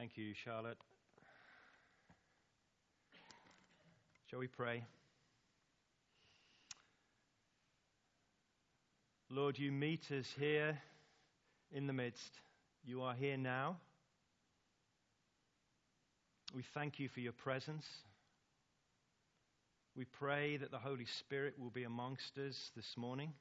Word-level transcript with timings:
Thank 0.00 0.16
you, 0.16 0.32
Charlotte. 0.46 0.78
Shall 4.30 4.38
we 4.38 4.46
pray? 4.46 4.82
Lord, 9.28 9.58
you 9.58 9.70
meet 9.70 10.10
us 10.10 10.24
here 10.38 10.78
in 11.70 11.86
the 11.86 11.92
midst. 11.92 12.32
You 12.82 13.02
are 13.02 13.12
here 13.12 13.36
now. 13.36 13.76
We 16.54 16.64
thank 16.72 16.98
you 16.98 17.10
for 17.10 17.20
your 17.20 17.34
presence. 17.34 17.84
We 19.94 20.06
pray 20.06 20.56
that 20.56 20.70
the 20.70 20.78
Holy 20.78 21.06
Spirit 21.18 21.56
will 21.58 21.68
be 21.68 21.84
amongst 21.84 22.38
us 22.38 22.70
this 22.74 22.96
morning. 22.96 23.34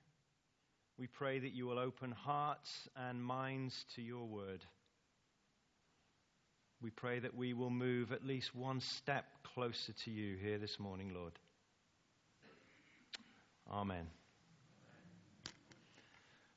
We 0.98 1.08
pray 1.08 1.40
that 1.40 1.54
you 1.54 1.68
will 1.68 1.80
open 1.80 2.12
hearts 2.12 2.90
and 2.98 3.24
minds 3.24 3.86
to 3.96 4.02
your 4.02 4.26
word. 4.26 4.66
We 6.82 6.92
pray 6.92 7.20
that 7.20 7.36
we 7.36 7.54
will 7.54 7.70
move 7.70 8.14
at 8.14 8.26
least 8.26 8.56
one 8.56 8.80
step 8.80 9.26
closer 9.44 9.92
to 10.06 10.12
you 10.12 10.38
here 10.38 10.58
this 10.58 10.80
morning, 10.80 11.14
Lord. 11.14 11.34
Amen. 13.70 14.08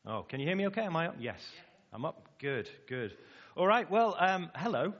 Oh, 0.07 0.23
can 0.23 0.39
you 0.39 0.47
hear 0.47 0.55
me 0.55 0.69
okay? 0.69 0.83
Am 0.83 0.95
I 0.95 1.09
up? 1.09 1.17
Yes. 1.19 1.41
I'm 1.93 2.05
up. 2.05 2.39
Good, 2.39 2.71
good. 2.87 3.17
All 3.57 3.67
right, 3.67 3.91
well, 3.91 4.17
um, 4.17 4.49
hello. 4.55 4.95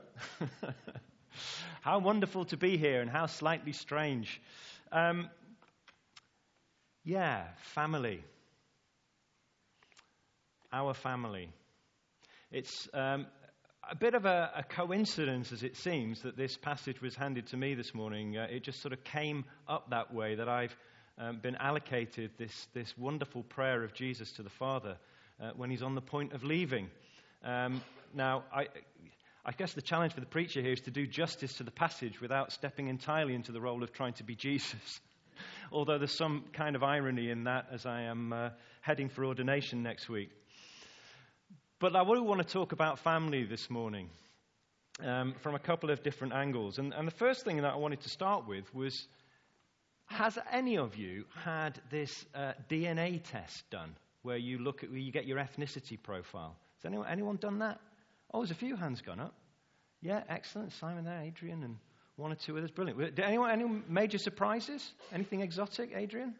how 1.81 1.99
wonderful 1.99 2.43
to 2.45 2.57
be 2.57 2.75
here 2.75 3.01
and 3.01 3.09
how 3.09 3.25
slightly 3.25 3.71
strange. 3.71 4.41
Um, 4.91 5.29
yeah, 7.05 7.45
family. 7.73 8.21
Our 10.73 10.93
family. 10.93 11.49
It's 12.51 12.89
um, 12.93 13.25
a 13.89 13.95
bit 13.95 14.13
of 14.13 14.25
a, 14.25 14.51
a, 14.55 14.63
coincidence, 14.63 15.51
as 15.51 15.63
it 15.63 15.75
seems, 15.75 16.21
that 16.21 16.37
this 16.37 16.55
passage 16.57 17.01
was 17.01 17.15
handed 17.15 17.47
to 17.47 17.57
me 17.57 17.75
this 17.75 17.93
morning. 17.93 18.37
Uh, 18.37 18.47
it 18.49 18.63
just 18.63 18.81
sort 18.81 18.93
of 18.93 19.03
came 19.03 19.45
up 19.67 19.89
that 19.89 20.13
way 20.13 20.35
that 20.35 20.47
I've 20.47 20.75
um, 21.17 21.39
been 21.39 21.55
allocated 21.55 22.31
this, 22.37 22.67
this 22.73 22.97
wonderful 22.97 23.43
prayer 23.43 23.83
of 23.83 23.93
Jesus 23.93 24.31
to 24.33 24.43
the 24.43 24.49
Father 24.49 24.97
uh, 25.41 25.51
when 25.55 25.69
he's 25.69 25.83
on 25.83 25.95
the 25.95 26.01
point 26.01 26.33
of 26.33 26.43
leaving. 26.43 26.89
Um, 27.43 27.81
now, 28.13 28.43
I, 28.53 28.67
I 29.45 29.51
guess 29.51 29.73
the 29.73 29.81
challenge 29.81 30.13
for 30.13 30.21
the 30.21 30.25
preacher 30.25 30.61
here 30.61 30.73
is 30.73 30.81
to 30.81 30.91
do 30.91 31.05
justice 31.05 31.55
to 31.55 31.63
the 31.63 31.71
passage 31.71 32.21
without 32.21 32.51
stepping 32.51 32.87
entirely 32.87 33.35
into 33.35 33.51
the 33.51 33.61
role 33.61 33.83
of 33.83 33.91
trying 33.91 34.13
to 34.13 34.23
be 34.23 34.35
Jesus. 34.35 35.01
Although 35.71 35.97
there's 35.97 36.17
some 36.17 36.45
kind 36.53 36.75
of 36.75 36.83
irony 36.83 37.29
in 37.29 37.45
that 37.45 37.67
as 37.71 37.85
I 37.85 38.03
am 38.03 38.31
uh, 38.31 38.49
heading 38.81 39.09
for 39.09 39.25
ordination 39.25 39.83
next 39.83 40.07
week. 40.07 40.29
But 41.83 41.97
I 41.97 42.03
do 42.05 42.23
want 42.23 42.39
to 42.39 42.47
talk 42.47 42.71
about 42.71 42.99
family 42.99 43.43
this 43.43 43.69
morning 43.69 44.09
um, 45.03 45.35
from 45.41 45.53
a 45.53 45.59
couple 45.59 45.91
of 45.91 46.01
different 46.01 46.31
angles. 46.31 46.79
And, 46.79 46.93
and 46.93 47.05
the 47.05 47.11
first 47.11 47.43
thing 47.43 47.57
that 47.57 47.73
I 47.73 47.75
wanted 47.75 47.99
to 48.03 48.09
start 48.09 48.47
with 48.47 48.73
was 48.73 49.05
Has 50.05 50.39
any 50.49 50.77
of 50.77 50.95
you 50.95 51.25
had 51.43 51.81
this 51.91 52.25
uh, 52.33 52.53
DNA 52.69 53.21
test 53.21 53.69
done 53.69 53.97
where 54.21 54.37
you 54.37 54.59
look 54.59 54.85
at, 54.85 54.91
where 54.91 54.99
you 54.99 55.11
get 55.11 55.25
your 55.25 55.39
ethnicity 55.39 56.01
profile? 56.01 56.55
Has 56.77 56.85
anyone, 56.85 57.07
anyone 57.09 57.35
done 57.35 57.59
that? 57.59 57.81
Oh, 58.33 58.39
there's 58.39 58.51
a 58.51 58.55
few 58.55 58.77
hands 58.77 59.01
gone 59.01 59.19
up. 59.19 59.33
Yeah, 60.01 60.23
excellent. 60.29 60.71
Simon 60.71 61.03
there, 61.03 61.19
Adrian, 61.21 61.63
and 61.63 61.75
one 62.15 62.31
or 62.31 62.35
two 62.35 62.57
others. 62.57 62.71
Brilliant. 62.71 63.15
Did 63.15 63.25
anyone, 63.25 63.51
any 63.51 63.65
major 63.89 64.19
surprises? 64.19 64.93
Anything 65.11 65.41
exotic, 65.41 65.91
Adrian? 65.93 66.33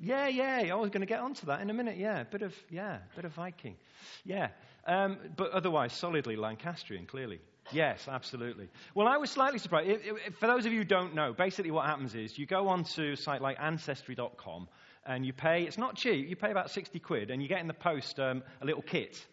Yeah, 0.00 0.28
yeah. 0.28 0.68
I 0.70 0.74
was 0.74 0.90
going 0.90 1.00
to 1.00 1.06
get 1.06 1.20
onto 1.20 1.46
that 1.46 1.60
in 1.60 1.70
a 1.70 1.74
minute. 1.74 1.96
Yeah, 1.96 2.22
bit 2.24 2.42
of 2.42 2.54
yeah, 2.70 2.98
bit 3.16 3.24
of 3.24 3.32
Viking. 3.32 3.76
Yeah, 4.24 4.48
um, 4.86 5.18
but 5.36 5.50
otherwise 5.50 5.92
solidly 5.92 6.36
Lancastrian, 6.36 7.06
clearly. 7.06 7.40
Yes, 7.72 8.08
absolutely. 8.08 8.68
Well, 8.94 9.06
I 9.06 9.18
was 9.18 9.30
slightly 9.30 9.58
surprised. 9.58 9.90
It, 9.90 10.00
it, 10.04 10.34
for 10.36 10.46
those 10.46 10.64
of 10.64 10.72
you 10.72 10.78
who 10.78 10.84
don't 10.84 11.14
know, 11.14 11.34
basically 11.34 11.70
what 11.70 11.84
happens 11.84 12.14
is 12.14 12.38
you 12.38 12.46
go 12.46 12.68
onto 12.68 13.12
a 13.12 13.16
site 13.16 13.42
like 13.42 13.58
Ancestry.com 13.60 14.68
and 15.04 15.26
you 15.26 15.32
pay. 15.32 15.64
It's 15.64 15.78
not 15.78 15.96
cheap. 15.96 16.28
You 16.28 16.36
pay 16.36 16.50
about 16.50 16.70
sixty 16.70 16.98
quid, 17.00 17.30
and 17.30 17.42
you 17.42 17.48
get 17.48 17.60
in 17.60 17.66
the 17.66 17.74
post 17.74 18.20
um, 18.20 18.42
a 18.62 18.66
little 18.66 18.82
kit, 18.82 19.26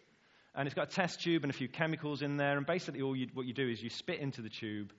and 0.54 0.66
it's 0.66 0.74
got 0.74 0.88
a 0.88 0.94
test 0.94 1.22
tube 1.22 1.44
and 1.44 1.50
a 1.50 1.56
few 1.56 1.68
chemicals 1.68 2.22
in 2.22 2.36
there. 2.36 2.56
And 2.56 2.66
basically, 2.66 3.02
all 3.02 3.14
you, 3.14 3.28
what 3.34 3.46
you 3.46 3.54
do 3.54 3.68
is 3.68 3.82
you 3.82 3.90
spit 3.90 4.18
into 4.18 4.42
the 4.42 4.48
tube, 4.48 4.92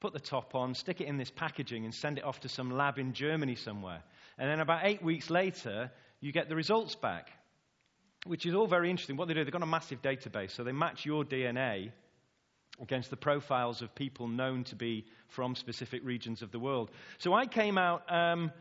put 0.00 0.12
the 0.12 0.20
top 0.20 0.54
on, 0.56 0.74
stick 0.74 1.00
it 1.00 1.06
in 1.06 1.18
this 1.18 1.30
packaging, 1.30 1.84
and 1.84 1.94
send 1.94 2.18
it 2.18 2.24
off 2.24 2.40
to 2.40 2.48
some 2.48 2.76
lab 2.76 2.98
in 2.98 3.12
Germany 3.12 3.54
somewhere. 3.54 4.02
And 4.38 4.48
then 4.50 4.60
about 4.60 4.82
eight 4.84 5.02
weeks 5.02 5.30
later, 5.30 5.90
you 6.20 6.32
get 6.32 6.48
the 6.48 6.54
results 6.54 6.94
back, 6.94 7.30
which 8.26 8.46
is 8.46 8.54
all 8.54 8.66
very 8.66 8.90
interesting. 8.90 9.16
What 9.16 9.28
they 9.28 9.34
do, 9.34 9.44
they've 9.44 9.52
got 9.52 9.62
a 9.62 9.66
massive 9.66 10.00
database, 10.02 10.52
so 10.52 10.64
they 10.64 10.72
match 10.72 11.04
your 11.04 11.24
DNA 11.24 11.90
against 12.80 13.10
the 13.10 13.16
profiles 13.16 13.82
of 13.82 13.94
people 13.94 14.28
known 14.28 14.64
to 14.64 14.76
be 14.76 15.04
from 15.28 15.56
specific 15.56 16.02
regions 16.04 16.42
of 16.42 16.52
the 16.52 16.58
world. 16.58 16.90
So 17.18 17.34
I 17.34 17.46
came 17.46 17.76
out 17.76 18.02
um, 18.12 18.52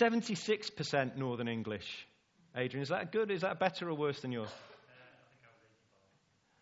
76% 0.00 1.16
Northern 1.16 1.48
English. 1.48 2.06
Adrian, 2.56 2.82
is 2.82 2.88
that 2.90 3.12
good? 3.12 3.30
Is 3.30 3.42
that 3.42 3.58
better 3.58 3.90
or 3.90 3.94
worse 3.94 4.20
than 4.20 4.32
yours? 4.32 4.48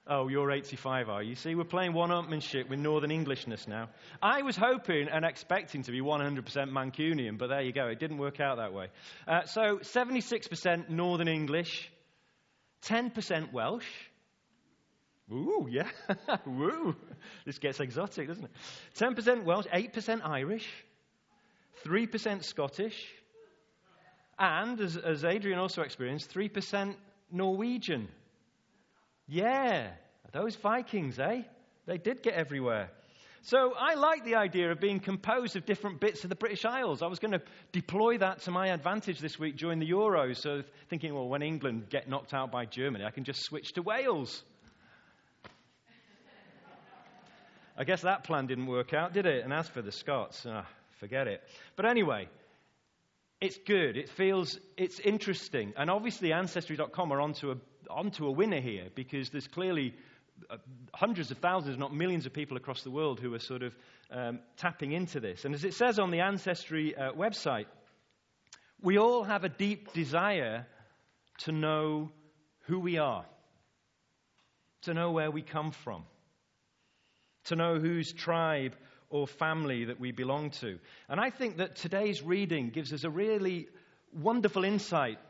Oh, 0.06 0.28
you're 0.28 0.50
85, 0.50 1.08
are 1.08 1.22
you? 1.22 1.34
See, 1.34 1.54
we're 1.54 1.64
playing 1.64 1.94
one 1.94 2.10
upmanship 2.10 2.68
with 2.68 2.78
Northern 2.78 3.10
Englishness 3.10 3.66
now. 3.66 3.88
I 4.22 4.42
was 4.42 4.54
hoping 4.54 5.08
and 5.08 5.24
expecting 5.24 5.82
to 5.84 5.92
be 5.92 6.02
100% 6.02 6.44
Mancunian, 6.44 7.38
but 7.38 7.46
there 7.46 7.62
you 7.62 7.72
go. 7.72 7.86
It 7.86 8.00
didn't 8.00 8.18
work 8.18 8.38
out 8.38 8.58
that 8.58 8.74
way. 8.74 8.88
Uh, 9.26 9.44
so, 9.44 9.78
76% 9.78 10.90
Northern 10.90 11.28
English, 11.28 11.90
10% 12.82 13.50
Welsh. 13.54 13.88
Ooh, 15.32 15.66
yeah. 15.70 15.88
Woo. 16.46 16.94
This 17.46 17.58
gets 17.58 17.80
exotic, 17.80 18.28
doesn't 18.28 18.44
it? 18.44 18.50
10% 18.98 19.44
Welsh, 19.44 19.64
8% 19.72 20.20
Irish, 20.22 20.68
3% 21.86 22.44
Scottish, 22.44 23.06
and, 24.38 24.78
as, 24.80 24.98
as 24.98 25.24
Adrian 25.24 25.58
also 25.58 25.80
experienced, 25.80 26.30
3% 26.34 26.94
Norwegian. 27.32 28.08
Yeah, 29.26 29.90
those 30.32 30.56
Vikings, 30.56 31.18
eh? 31.18 31.42
They 31.86 31.98
did 31.98 32.22
get 32.22 32.34
everywhere. 32.34 32.90
So 33.42 33.74
I 33.78 33.94
like 33.94 34.24
the 34.24 34.36
idea 34.36 34.70
of 34.72 34.80
being 34.80 35.00
composed 35.00 35.54
of 35.56 35.66
different 35.66 36.00
bits 36.00 36.24
of 36.24 36.30
the 36.30 36.36
British 36.36 36.64
Isles. 36.64 37.02
I 37.02 37.08
was 37.08 37.18
going 37.18 37.32
to 37.32 37.42
deploy 37.72 38.16
that 38.18 38.40
to 38.42 38.50
my 38.50 38.68
advantage 38.68 39.20
this 39.20 39.38
week 39.38 39.58
during 39.58 39.80
the 39.80 39.90
Euros. 39.90 40.38
So 40.38 40.62
thinking, 40.88 41.14
well, 41.14 41.28
when 41.28 41.42
England 41.42 41.90
get 41.90 42.08
knocked 42.08 42.32
out 42.32 42.50
by 42.50 42.64
Germany, 42.64 43.04
I 43.04 43.10
can 43.10 43.24
just 43.24 43.42
switch 43.42 43.74
to 43.74 43.82
Wales. 43.82 44.42
I 47.76 47.84
guess 47.84 48.02
that 48.02 48.24
plan 48.24 48.46
didn't 48.46 48.66
work 48.66 48.94
out, 48.94 49.12
did 49.12 49.26
it? 49.26 49.44
And 49.44 49.52
as 49.52 49.68
for 49.68 49.82
the 49.82 49.92
Scots, 49.92 50.46
oh, 50.46 50.62
forget 51.00 51.26
it. 51.26 51.42
But 51.76 51.84
anyway, 51.84 52.28
it's 53.44 53.58
good. 53.58 53.98
It 53.98 54.08
feels, 54.08 54.58
it's 54.78 54.98
interesting. 55.00 55.74
And 55.76 55.90
obviously, 55.90 56.32
Ancestry.com 56.32 57.12
are 57.12 57.20
onto 57.20 57.50
a 57.50 57.56
onto 57.90 58.26
a 58.26 58.30
winner 58.30 58.62
here 58.62 58.86
because 58.94 59.28
there's 59.28 59.46
clearly 59.46 59.94
uh, 60.48 60.56
hundreds 60.94 61.30
of 61.30 61.36
thousands, 61.36 61.76
not 61.76 61.94
millions 61.94 62.24
of 62.24 62.32
people 62.32 62.56
across 62.56 62.82
the 62.82 62.90
world 62.90 63.20
who 63.20 63.34
are 63.34 63.38
sort 63.38 63.62
of 63.62 63.76
um, 64.10 64.40
tapping 64.56 64.92
into 64.92 65.20
this. 65.20 65.44
And 65.44 65.54
as 65.54 65.62
it 65.62 65.74
says 65.74 65.98
on 65.98 66.10
the 66.10 66.20
Ancestry 66.20 66.96
uh, 66.96 67.12
website, 67.12 67.66
we 68.80 68.96
all 68.96 69.24
have 69.24 69.44
a 69.44 69.50
deep 69.50 69.92
desire 69.92 70.66
to 71.40 71.52
know 71.52 72.10
who 72.60 72.80
we 72.80 72.96
are, 72.96 73.26
to 74.84 74.94
know 74.94 75.12
where 75.12 75.30
we 75.30 75.42
come 75.42 75.70
from, 75.70 76.04
to 77.44 77.56
know 77.56 77.78
whose 77.78 78.10
tribe 78.10 78.74
or 79.14 79.28
family 79.28 79.84
that 79.84 80.00
we 80.00 80.10
belong 80.10 80.50
to. 80.50 80.76
And 81.08 81.20
I 81.20 81.30
think 81.30 81.58
that 81.58 81.76
today's 81.76 82.20
reading 82.20 82.70
gives 82.70 82.92
us 82.92 83.04
a 83.04 83.10
really 83.10 83.68
wonderful 84.12 84.64
insight 84.64 85.20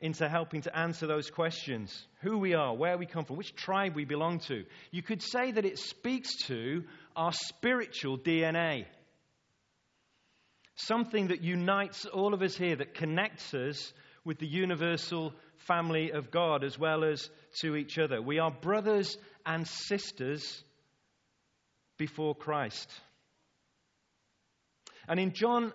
into 0.00 0.28
helping 0.28 0.62
to 0.62 0.76
answer 0.76 1.06
those 1.06 1.30
questions 1.30 2.04
who 2.22 2.38
we 2.38 2.54
are, 2.54 2.74
where 2.74 2.98
we 2.98 3.06
come 3.06 3.24
from, 3.24 3.36
which 3.36 3.54
tribe 3.54 3.94
we 3.94 4.04
belong 4.04 4.40
to. 4.40 4.64
You 4.90 5.02
could 5.04 5.22
say 5.22 5.52
that 5.52 5.64
it 5.64 5.78
speaks 5.78 6.34
to 6.46 6.82
our 7.14 7.30
spiritual 7.32 8.18
DNA. 8.18 8.86
Something 10.74 11.28
that 11.28 11.40
unites 11.40 12.06
all 12.06 12.34
of 12.34 12.42
us 12.42 12.56
here, 12.56 12.74
that 12.74 12.94
connects 12.94 13.54
us 13.54 13.92
with 14.24 14.40
the 14.40 14.48
universal 14.48 15.32
family 15.58 16.10
of 16.10 16.32
God 16.32 16.64
as 16.64 16.76
well 16.76 17.04
as 17.04 17.30
to 17.60 17.76
each 17.76 18.00
other. 18.00 18.20
We 18.20 18.40
are 18.40 18.50
brothers 18.50 19.16
and 19.46 19.64
sisters 19.68 20.64
before 21.98 22.34
Christ. 22.34 22.90
And 25.08 25.18
in 25.18 25.32
John 25.32 25.72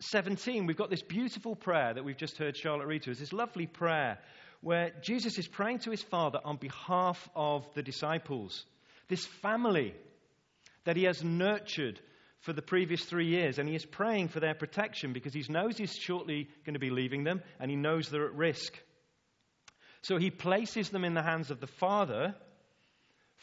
17, 0.00 0.66
we've 0.66 0.76
got 0.76 0.90
this 0.90 1.02
beautiful 1.02 1.56
prayer 1.56 1.92
that 1.92 2.04
we've 2.04 2.16
just 2.16 2.38
heard 2.38 2.56
Charlotte 2.56 2.86
read 2.86 3.02
to 3.02 3.10
us, 3.10 3.18
this 3.18 3.32
lovely 3.32 3.66
prayer 3.66 4.18
where 4.60 4.92
Jesus 5.02 5.38
is 5.38 5.48
praying 5.48 5.80
to 5.80 5.90
his 5.90 6.02
Father 6.02 6.38
on 6.44 6.56
behalf 6.56 7.28
of 7.34 7.66
the 7.74 7.82
disciples, 7.82 8.64
this 9.08 9.26
family 9.26 9.94
that 10.84 10.96
he 10.96 11.04
has 11.04 11.24
nurtured 11.24 12.00
for 12.40 12.52
the 12.52 12.62
previous 12.62 13.04
three 13.04 13.26
years, 13.26 13.58
and 13.58 13.68
he 13.68 13.74
is 13.74 13.84
praying 13.84 14.28
for 14.28 14.40
their 14.40 14.54
protection 14.54 15.12
because 15.12 15.34
he 15.34 15.44
knows 15.48 15.76
he's 15.76 15.94
shortly 15.94 16.48
going 16.64 16.74
to 16.74 16.80
be 16.80 16.90
leaving 16.90 17.24
them 17.24 17.42
and 17.58 17.70
he 17.70 17.76
knows 17.76 18.08
they're 18.08 18.26
at 18.26 18.34
risk. 18.34 18.78
So 20.02 20.16
he 20.16 20.30
places 20.30 20.88
them 20.90 21.04
in 21.04 21.14
the 21.14 21.22
hands 21.22 21.50
of 21.50 21.60
the 21.60 21.66
Father 21.66 22.34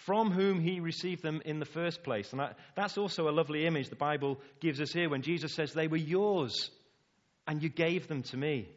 from 0.05 0.31
whom 0.31 0.59
he 0.59 0.79
received 0.79 1.23
them 1.23 1.41
in 1.45 1.59
the 1.59 1.65
first 1.65 2.03
place. 2.03 2.31
And 2.31 2.39
that, 2.39 2.57
that's 2.75 2.97
also 2.97 3.27
a 3.27 3.31
lovely 3.31 3.65
image 3.65 3.89
the 3.89 3.95
Bible 3.95 4.39
gives 4.59 4.79
us 4.79 4.91
here 4.91 5.09
when 5.09 5.23
Jesus 5.23 5.53
says, 5.53 5.73
They 5.73 5.87
were 5.87 5.97
yours, 5.97 6.69
and 7.47 7.61
you 7.63 7.69
gave 7.69 8.07
them 8.07 8.23
to 8.23 8.37
me. 8.37 8.69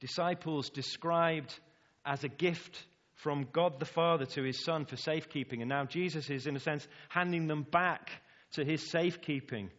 Disciples 0.00 0.70
described 0.70 1.58
as 2.04 2.22
a 2.22 2.28
gift 2.28 2.84
from 3.14 3.48
God 3.52 3.80
the 3.80 3.86
Father 3.86 4.26
to 4.26 4.42
his 4.42 4.62
Son 4.62 4.84
for 4.84 4.96
safekeeping. 4.96 5.62
And 5.62 5.68
now 5.68 5.84
Jesus 5.84 6.30
is, 6.30 6.46
in 6.46 6.54
a 6.54 6.60
sense, 6.60 6.86
handing 7.08 7.46
them 7.46 7.64
back 7.64 8.10
to 8.52 8.64
his 8.64 8.88
safekeeping 8.90 9.70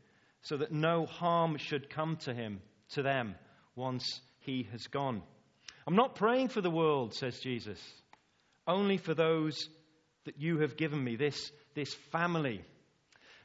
so 0.42 0.58
that 0.58 0.72
no 0.72 1.06
harm 1.06 1.58
should 1.58 1.90
come 1.90 2.18
to 2.18 2.34
him, 2.34 2.62
to 2.90 3.02
them, 3.02 3.36
once 3.76 4.22
he 4.40 4.68
has 4.72 4.88
gone. 4.88 5.22
I'm 5.86 5.96
not 5.96 6.16
praying 6.16 6.50
for 6.50 6.62
the 6.62 6.70
world, 6.70 7.14
says 7.14 7.40
Jesus, 7.40 7.80
only 8.68 8.98
for 8.98 9.14
those 9.14 9.70
that 10.28 10.40
you 10.40 10.60
have 10.60 10.78
given 10.78 11.04
me, 11.04 11.16
this, 11.16 11.52
this 11.74 11.94
family. 12.12 12.62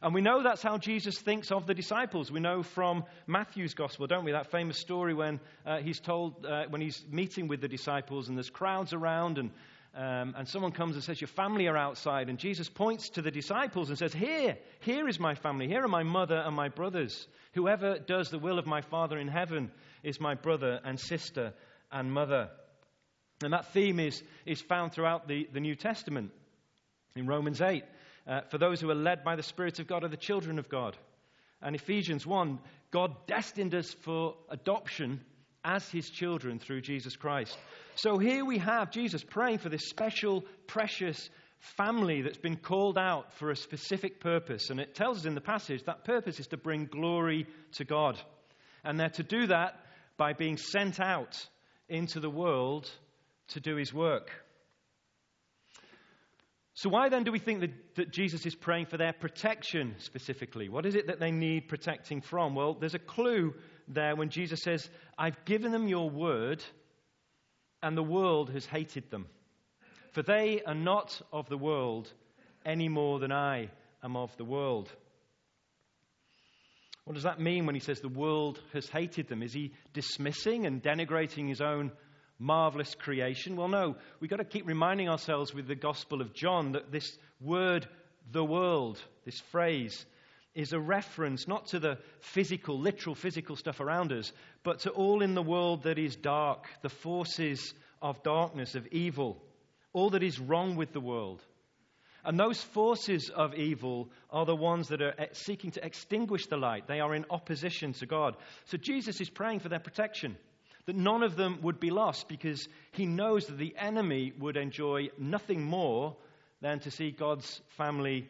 And 0.03 0.13
we 0.13 0.21
know 0.21 0.43
that's 0.43 0.63
how 0.63 0.79
Jesus 0.79 1.17
thinks 1.17 1.53
of 1.53 1.67
the 1.67 1.75
disciples. 1.75 2.31
We 2.31 2.41
know 2.41 2.65
from 2.65 3.05
Matthew's 3.29 3.75
gospel, 3.75 4.09
don't 4.09 4.25
we? 4.25 4.33
That 4.33 4.51
famous 4.51 4.79
story 4.79 5.15
when 5.15 5.39
uh, 5.65 5.79
he's 5.79 6.01
told, 6.01 6.45
uh, 6.45 6.65
when 6.69 6.81
he's 6.81 7.05
meeting 7.09 7.47
with 7.47 7.61
the 7.61 7.69
disciples 7.69 8.29
and 8.29 8.37
there's 8.37 8.51
crowds 8.51 8.93
around 8.93 9.39
and, 9.39 9.51
um, 9.95 10.35
and 10.37 10.49
someone 10.49 10.73
comes 10.73 10.97
and 10.97 11.05
says, 11.05 11.21
Your 11.21 11.29
family 11.29 11.69
are 11.69 11.77
outside. 11.77 12.29
And 12.29 12.37
Jesus 12.37 12.69
points 12.69 13.11
to 13.11 13.23
the 13.23 13.31
disciples 13.31 13.91
and 13.91 13.99
says, 13.99 14.13
Here, 14.13 14.59
here 14.81 15.07
is 15.07 15.21
my 15.21 15.37
family. 15.37 15.69
Here 15.69 15.85
are 15.85 15.89
my 15.89 16.03
mother 16.03 16.43
and 16.45 16.57
my 16.57 16.69
brothers. 16.69 17.29
Whoever 17.55 18.01
does 18.01 18.29
the 18.29 18.41
will 18.41 18.59
of 18.59 18.67
my 18.67 18.81
Father 18.81 19.19
in 19.19 19.29
heaven 19.29 19.71
is 20.03 20.21
my 20.21 20.35
brother 20.35 20.81
and 20.85 20.99
sister 20.99 21.53
and 21.93 22.13
mother. 22.13 22.51
And 23.45 23.53
that 23.53 23.73
theme 23.73 24.01
is, 24.01 24.21
is 24.47 24.61
found 24.61 24.93
throughout 24.93 25.29
the, 25.29 25.49
the 25.53 25.61
New 25.61 25.77
Testament. 25.77 26.33
In 27.15 27.27
Romans 27.27 27.61
8, 27.61 27.85
uh, 28.27 28.41
for 28.51 28.59
those 28.59 28.81
who 28.81 28.91
are 28.91 28.95
led 28.95 29.25
by 29.25 29.37
the 29.37 29.43
Spirit 29.43 29.79
of 29.79 29.87
God 29.87 30.05
are 30.05 30.09
the 30.09 30.17
children 30.17 30.59
of 30.59 30.69
God. 30.69 30.97
And 31.61 31.77
Ephesians 31.77 32.27
1, 32.27 32.59
God 32.91 33.15
destined 33.27 33.75
us 33.75 33.93
for 34.03 34.35
adoption 34.49 35.21
as 35.65 35.89
his 35.89 36.11
children 36.11 36.59
through 36.59 36.81
Jesus 36.81 37.17
Christ. 37.17 37.57
So 37.95 38.19
here 38.19 38.45
we 38.45 38.59
have 38.59 38.91
Jesus 38.91 39.23
praying 39.23 39.59
for 39.59 39.69
this 39.69 39.89
special, 39.89 40.45
precious 40.67 41.31
family 41.77 42.23
that's 42.23 42.39
been 42.39 42.57
called 42.57 42.99
out 42.99 43.33
for 43.35 43.51
a 43.51 43.57
specific 43.57 44.19
purpose. 44.19 44.71
And 44.71 44.81
it 44.81 44.95
tells 44.95 45.19
us 45.19 45.25
in 45.25 45.35
the 45.35 45.41
passage 45.41 45.85
that 45.85 46.05
purpose 46.05 46.41
is 46.41 46.49
to 46.49 46.57
bring 46.57 46.87
glory 46.87 47.47
to 47.73 47.85
God. 47.85 48.21
And 48.83 48.99
they're 48.99 49.11
to 49.11 49.23
do 49.23 49.47
that 49.47 49.79
by 50.17 50.33
being 50.33 50.57
sent 50.57 50.99
out 51.01 51.47
into 51.89 52.19
the 52.19 52.31
world 52.31 52.91
to 53.49 53.61
do 53.61 53.77
his 53.77 53.93
work. 53.93 54.31
So, 56.75 56.89
why 56.89 57.11
then 57.11 57.25
do 57.25 57.33
we 57.33 57.39
think 57.39 57.61
that, 57.61 57.95
that, 57.97 58.13
Jesus 58.13 58.47
is 58.47 58.55
praying 58.55 58.87
for 58.87 58.97
their 58.97 59.13
protection 59.13 59.95
specifically? 59.99 60.71
What 60.71 60.87
is 60.87 60.95
it 60.95 61.09
that 61.09 61.21
they 61.21 61.31
need 61.31 61.69
protecting 61.69 62.23
from? 62.23 62.55
Well, 62.55 62.75
there's 62.75 62.95
a 62.95 62.99
clue 62.99 63.55
there 63.89 64.17
when 64.17 64.31
Jesus 64.31 64.61
says, 64.63 64.89
I've 65.19 65.45
given 65.45 65.71
them 65.73 65.87
your 65.87 66.09
word, 66.09 66.65
and 67.83 67.97
the 67.97 68.03
world 68.03 68.51
has 68.51 68.65
hated 68.65 69.11
them. 69.11 69.27
For 70.13 70.23
they 70.23 70.63
are 70.67 70.75
not 70.75 71.21
of 71.31 71.49
the 71.49 71.59
world 71.59 72.11
any 72.65 72.89
more 72.89 73.19
than 73.19 73.33
I 73.33 73.69
am 74.03 74.17
of 74.17 74.35
the 74.39 74.45
world. 74.45 74.91
What 77.05 77.15
does 77.15 77.25
that 77.25 77.41
mean 77.41 77.67
when 77.67 77.75
he 77.75 77.81
says 77.81 78.01
the 78.01 78.09
world 78.09 78.61
has 78.73 78.89
hated 78.89 79.29
them? 79.29 79.43
Is 79.43 79.53
he 79.53 79.73
dismissing 79.93 80.67
and 80.67 80.83
denigrating 80.83 81.49
his 81.49 81.61
own 81.61 81.93
marvelous 82.43 82.95
creation? 82.95 83.57
Well, 83.57 83.69
no. 83.69 83.97
We've 84.21 84.31
got 84.31 84.37
to 84.37 84.45
keep 84.45 84.67
reminding 84.67 85.09
ourselves 85.09 85.55
with 85.55 85.67
the 85.67 85.75
Gospel 85.75 86.21
of 86.21 86.35
John 86.35 86.73
that 86.73 86.91
this 86.91 87.17
word, 87.41 87.89
the 88.31 88.45
world, 88.45 89.01
this 89.25 89.41
phrase, 89.53 90.05
is 90.55 90.73
a 90.73 90.81
reference 90.81 91.49
not 91.49 91.67
to 91.69 91.79
the 91.79 91.99
physical, 92.21 92.79
literal 92.79 93.15
physical 93.15 93.57
stuff 93.57 93.81
around 93.81 94.13
us, 94.13 94.33
but 94.65 94.81
to 94.81 94.91
all 94.91 95.23
in 95.23 95.35
the 95.35 95.43
world 95.43 95.85
that 95.85 95.99
is 95.99 96.17
dark, 96.17 96.67
the 96.83 96.91
forces 96.91 97.73
of 98.03 98.23
darkness, 98.23 98.75
of 98.75 98.87
evil, 98.89 99.41
all 99.93 100.11
that 100.11 100.23
is 100.23 100.39
wrong 100.39 100.77
with 100.77 100.93
the 100.93 101.01
world. 101.01 101.43
And 102.25 102.39
those 102.39 102.63
forces 102.63 103.31
of 103.35 103.55
evil 103.55 104.11
are 104.31 104.47
the 104.47 104.55
ones 104.55 104.89
that 104.89 105.03
are 105.03 105.15
eh, 105.19 105.27
seeking 105.33 105.73
to 105.73 105.85
extinguish 105.85 106.47
the 106.47 106.57
light. 106.57 106.87
They 106.87 107.01
are 107.01 107.15
in 107.15 107.25
opposition 107.31 107.95
to 107.95 108.07
God. 108.07 108.37
So 108.67 108.77
Jesus 108.77 109.21
is 109.21 109.31
praying 109.31 109.61
for 109.61 109.69
their 109.69 109.81
protection 109.81 110.37
that 110.87 110.97
none 110.97 111.23
of 111.23 111.37
them 111.37 111.61
would 111.63 111.79
be 111.79 111.91
lost 111.91 112.29
because 112.29 112.67
he 112.93 113.07
knows 113.07 113.47
that 113.47 113.59
the 113.59 113.75
enemy 113.79 114.33
would 114.39 114.57
enjoy 114.57 115.09
nothing 115.19 115.63
more 115.63 116.17
than 116.61 116.81
to 116.81 116.91
see 116.91 117.11
God's 117.11 117.61
family 117.77 118.29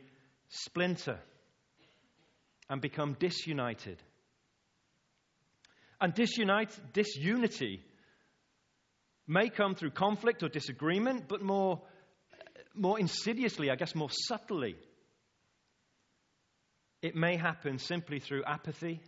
splinter 0.49 1.19
and 2.69 2.81
become 2.81 3.17
disunited. 3.19 4.03
And 6.01 6.13
disunite, 6.15 6.79
disunity 6.93 7.83
may 9.27 9.49
come 9.49 9.75
through 9.75 9.91
conflict 9.91 10.43
or 10.43 10.49
disagreement, 10.49 11.29
but 11.29 11.43
more, 11.43 11.81
more 12.75 12.99
insidiously, 12.99 13.71
I 13.71 13.77
guess 13.77 13.95
more 13.95 14.11
subtly. 14.11 14.77
It 17.01 17.15
may 17.15 17.37
happen 17.37 17.79
simply 17.79 18.21
through 18.21 18.45
apathy, 18.45 19.01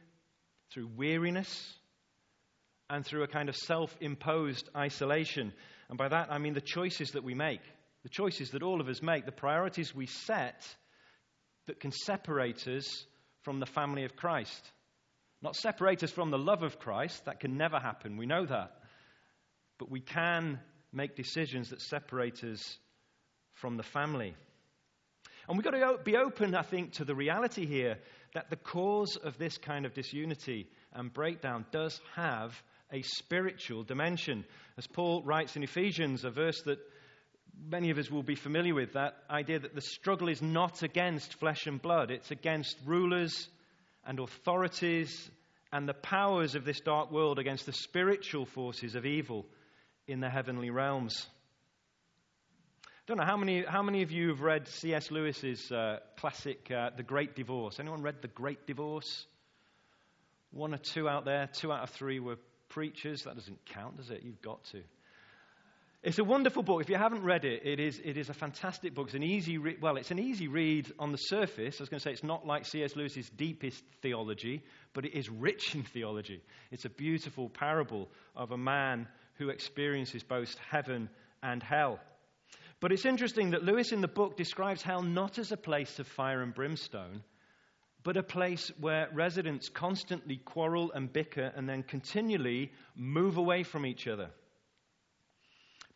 through 0.72 0.88
weariness, 0.96 1.74
and 2.90 3.04
through 3.04 3.22
a 3.22 3.28
kind 3.28 3.48
of 3.48 3.56
self 3.56 3.94
imposed 4.00 4.68
isolation. 4.76 5.52
And 5.88 5.98
by 5.98 6.08
that, 6.08 6.30
I 6.30 6.38
mean 6.38 6.54
the 6.54 6.60
choices 6.60 7.10
that 7.10 7.24
we 7.24 7.34
make, 7.34 7.60
the 8.02 8.08
choices 8.08 8.50
that 8.50 8.62
all 8.62 8.80
of 8.80 8.88
us 8.88 9.02
make, 9.02 9.26
the 9.26 9.32
priorities 9.32 9.94
we 9.94 10.06
set 10.06 10.62
that 11.66 11.80
can 11.80 11.92
separate 11.92 12.66
us 12.68 13.06
from 13.42 13.60
the 13.60 13.66
family 13.66 14.04
of 14.04 14.16
Christ. 14.16 14.72
Not 15.42 15.56
separate 15.56 16.02
us 16.02 16.10
from 16.10 16.30
the 16.30 16.38
love 16.38 16.62
of 16.62 16.78
Christ, 16.78 17.24
that 17.26 17.40
can 17.40 17.56
never 17.56 17.78
happen, 17.78 18.16
we 18.16 18.26
know 18.26 18.46
that. 18.46 18.72
But 19.78 19.90
we 19.90 20.00
can 20.00 20.60
make 20.92 21.16
decisions 21.16 21.70
that 21.70 21.82
separate 21.82 22.42
us 22.44 22.78
from 23.54 23.76
the 23.76 23.82
family. 23.82 24.34
And 25.48 25.58
we've 25.58 25.64
got 25.64 25.72
to 25.72 25.98
be 26.02 26.16
open, 26.16 26.54
I 26.54 26.62
think, 26.62 26.94
to 26.94 27.04
the 27.04 27.14
reality 27.14 27.66
here 27.66 27.98
that 28.34 28.48
the 28.48 28.56
cause 28.56 29.16
of 29.16 29.36
this 29.36 29.58
kind 29.58 29.84
of 29.84 29.92
disunity 29.92 30.68
and 30.92 31.12
breakdown 31.12 31.66
does 31.70 32.00
have 32.16 32.54
a 32.94 33.02
spiritual 33.02 33.82
dimension. 33.82 34.44
As 34.78 34.86
Paul 34.86 35.22
writes 35.24 35.56
in 35.56 35.64
Ephesians, 35.64 36.24
a 36.24 36.30
verse 36.30 36.62
that 36.62 36.78
many 37.68 37.90
of 37.90 37.98
us 37.98 38.08
will 38.08 38.22
be 38.22 38.36
familiar 38.36 38.74
with, 38.74 38.92
that 38.92 39.16
idea 39.28 39.58
that 39.58 39.74
the 39.74 39.80
struggle 39.80 40.28
is 40.28 40.40
not 40.40 40.82
against 40.84 41.34
flesh 41.40 41.66
and 41.66 41.82
blood, 41.82 42.12
it's 42.12 42.30
against 42.30 42.76
rulers 42.86 43.48
and 44.06 44.20
authorities 44.20 45.28
and 45.72 45.88
the 45.88 45.94
powers 45.94 46.54
of 46.54 46.64
this 46.64 46.78
dark 46.80 47.10
world, 47.10 47.40
against 47.40 47.66
the 47.66 47.72
spiritual 47.72 48.46
forces 48.46 48.94
of 48.94 49.04
evil 49.04 49.44
in 50.06 50.20
the 50.20 50.30
heavenly 50.30 50.70
realms. 50.70 51.26
I 52.86 53.02
don't 53.08 53.16
know 53.16 53.24
how 53.24 53.36
many, 53.36 53.64
how 53.64 53.82
many 53.82 54.02
of 54.02 54.12
you 54.12 54.28
have 54.28 54.40
read 54.40 54.68
C.S. 54.68 55.10
Lewis's 55.10 55.72
uh, 55.72 55.98
classic, 56.16 56.70
uh, 56.70 56.90
The 56.96 57.02
Great 57.02 57.34
Divorce. 57.34 57.80
Anyone 57.80 58.02
read 58.02 58.22
The 58.22 58.28
Great 58.28 58.68
Divorce? 58.68 59.26
One 60.52 60.72
or 60.72 60.78
two 60.78 61.08
out 61.08 61.24
there, 61.24 61.48
two 61.52 61.72
out 61.72 61.82
of 61.82 61.90
three 61.90 62.20
were 62.20 62.36
preachers. 62.74 63.22
That 63.22 63.36
doesn't 63.36 63.64
count, 63.66 63.96
does 63.96 64.10
it? 64.10 64.22
You've 64.24 64.42
got 64.42 64.62
to. 64.72 64.82
It's 66.02 66.18
a 66.18 66.24
wonderful 66.24 66.64
book. 66.64 66.82
If 66.82 66.90
you 66.90 66.96
haven't 66.96 67.22
read 67.22 67.44
it, 67.44 67.62
it 67.64 67.78
is, 67.80 68.00
it 68.04 68.18
is 68.18 68.28
a 68.28 68.34
fantastic 68.34 68.94
book. 68.94 69.06
It's 69.06 69.14
an 69.14 69.22
easy 69.22 69.56
re- 69.56 69.78
well, 69.80 69.96
it's 69.96 70.10
an 70.10 70.18
easy 70.18 70.48
read 70.48 70.92
on 70.98 71.12
the 71.12 71.16
surface. 71.16 71.76
I 71.78 71.82
was 71.82 71.88
going 71.88 72.00
to 72.00 72.02
say 72.02 72.10
it's 72.10 72.24
not 72.24 72.46
like 72.46 72.66
C.S. 72.66 72.96
Lewis's 72.96 73.30
deepest 73.30 73.82
theology, 74.02 74.62
but 74.92 75.06
it 75.06 75.16
is 75.16 75.30
rich 75.30 75.74
in 75.74 75.84
theology. 75.84 76.42
It's 76.72 76.84
a 76.84 76.90
beautiful 76.90 77.48
parable 77.48 78.08
of 78.36 78.50
a 78.50 78.58
man 78.58 79.06
who 79.36 79.48
experiences 79.50 80.24
both 80.24 80.54
heaven 80.70 81.08
and 81.42 81.62
hell. 81.62 82.00
But 82.80 82.92
it's 82.92 83.06
interesting 83.06 83.52
that 83.52 83.64
Lewis 83.64 83.92
in 83.92 84.00
the 84.00 84.08
book 84.08 84.36
describes 84.36 84.82
hell 84.82 85.00
not 85.00 85.38
as 85.38 85.52
a 85.52 85.56
place 85.56 86.00
of 86.00 86.08
fire 86.08 86.42
and 86.42 86.52
brimstone, 86.52 87.22
but 88.04 88.18
a 88.18 88.22
place 88.22 88.70
where 88.78 89.08
residents 89.12 89.70
constantly 89.70 90.36
quarrel 90.36 90.92
and 90.92 91.10
bicker 91.10 91.50
and 91.56 91.66
then 91.66 91.82
continually 91.82 92.70
move 92.94 93.38
away 93.38 93.62
from 93.62 93.86
each 93.86 94.06
other. 94.06 94.28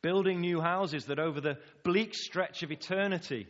Building 0.00 0.40
new 0.40 0.60
houses 0.60 1.04
that, 1.06 1.18
over 1.18 1.40
the 1.40 1.58
bleak 1.84 2.14
stretch 2.14 2.62
of 2.62 2.72
eternity, 2.72 3.46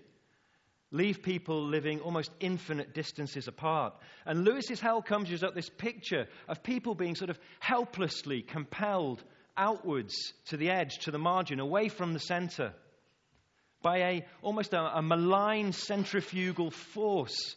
leave 0.90 1.22
people 1.22 1.66
living 1.68 2.00
almost 2.00 2.32
infinite 2.40 2.94
distances 2.94 3.46
apart. 3.46 3.94
And 4.26 4.44
Lewis's 4.44 4.80
hell 4.80 5.02
conjures 5.02 5.44
up 5.44 5.54
this 5.54 5.70
picture 5.70 6.26
of 6.48 6.64
people 6.64 6.96
being 6.96 7.14
sort 7.14 7.30
of 7.30 7.38
helplessly 7.60 8.42
compelled 8.42 9.22
outwards 9.56 10.14
to 10.46 10.56
the 10.56 10.70
edge, 10.70 10.98
to 11.00 11.12
the 11.12 11.18
margin, 11.18 11.60
away 11.60 11.88
from 11.90 12.12
the 12.12 12.20
center, 12.20 12.72
by 13.82 13.98
a 13.98 14.26
almost 14.42 14.72
a, 14.72 14.98
a 14.98 15.02
malign 15.02 15.72
centrifugal 15.72 16.70
force 16.70 17.54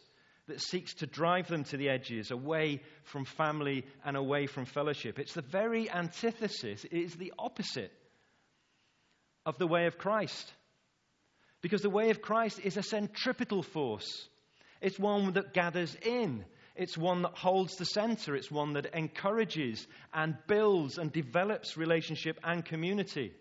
that 0.48 0.60
seeks 0.60 0.94
to 0.94 1.06
drive 1.06 1.48
them 1.48 1.64
to 1.64 1.76
the 1.76 1.88
edges, 1.88 2.30
away 2.30 2.82
from 3.04 3.24
family 3.24 3.84
and 4.04 4.16
away 4.16 4.46
from 4.46 4.64
fellowship. 4.64 5.18
It's 5.18 5.34
the 5.34 5.42
very 5.42 5.90
antithesis, 5.90 6.84
it 6.84 6.92
is 6.92 7.14
the 7.14 7.32
opposite 7.38 7.92
of 9.46 9.58
the 9.58 9.66
way 9.66 9.86
of 9.86 9.98
Christ. 9.98 10.52
Because 11.60 11.82
the 11.82 11.90
way 11.90 12.10
of 12.10 12.20
Christ 12.20 12.60
is 12.64 12.76
a 12.76 12.82
centripetal 12.82 13.62
force. 13.62 14.28
It's 14.80 14.98
one 14.98 15.32
that 15.34 15.54
gathers 15.54 15.96
in. 16.02 16.44
It's 16.74 16.98
one 16.98 17.22
that 17.22 17.36
holds 17.36 17.76
the 17.76 17.84
center. 17.84 18.34
It's 18.34 18.50
one 18.50 18.72
that 18.72 18.86
encourages 18.94 19.86
and 20.12 20.36
builds 20.48 20.98
and 20.98 21.12
develops 21.12 21.76
relationship 21.76 22.38
and 22.42 22.64
community. 22.64 23.32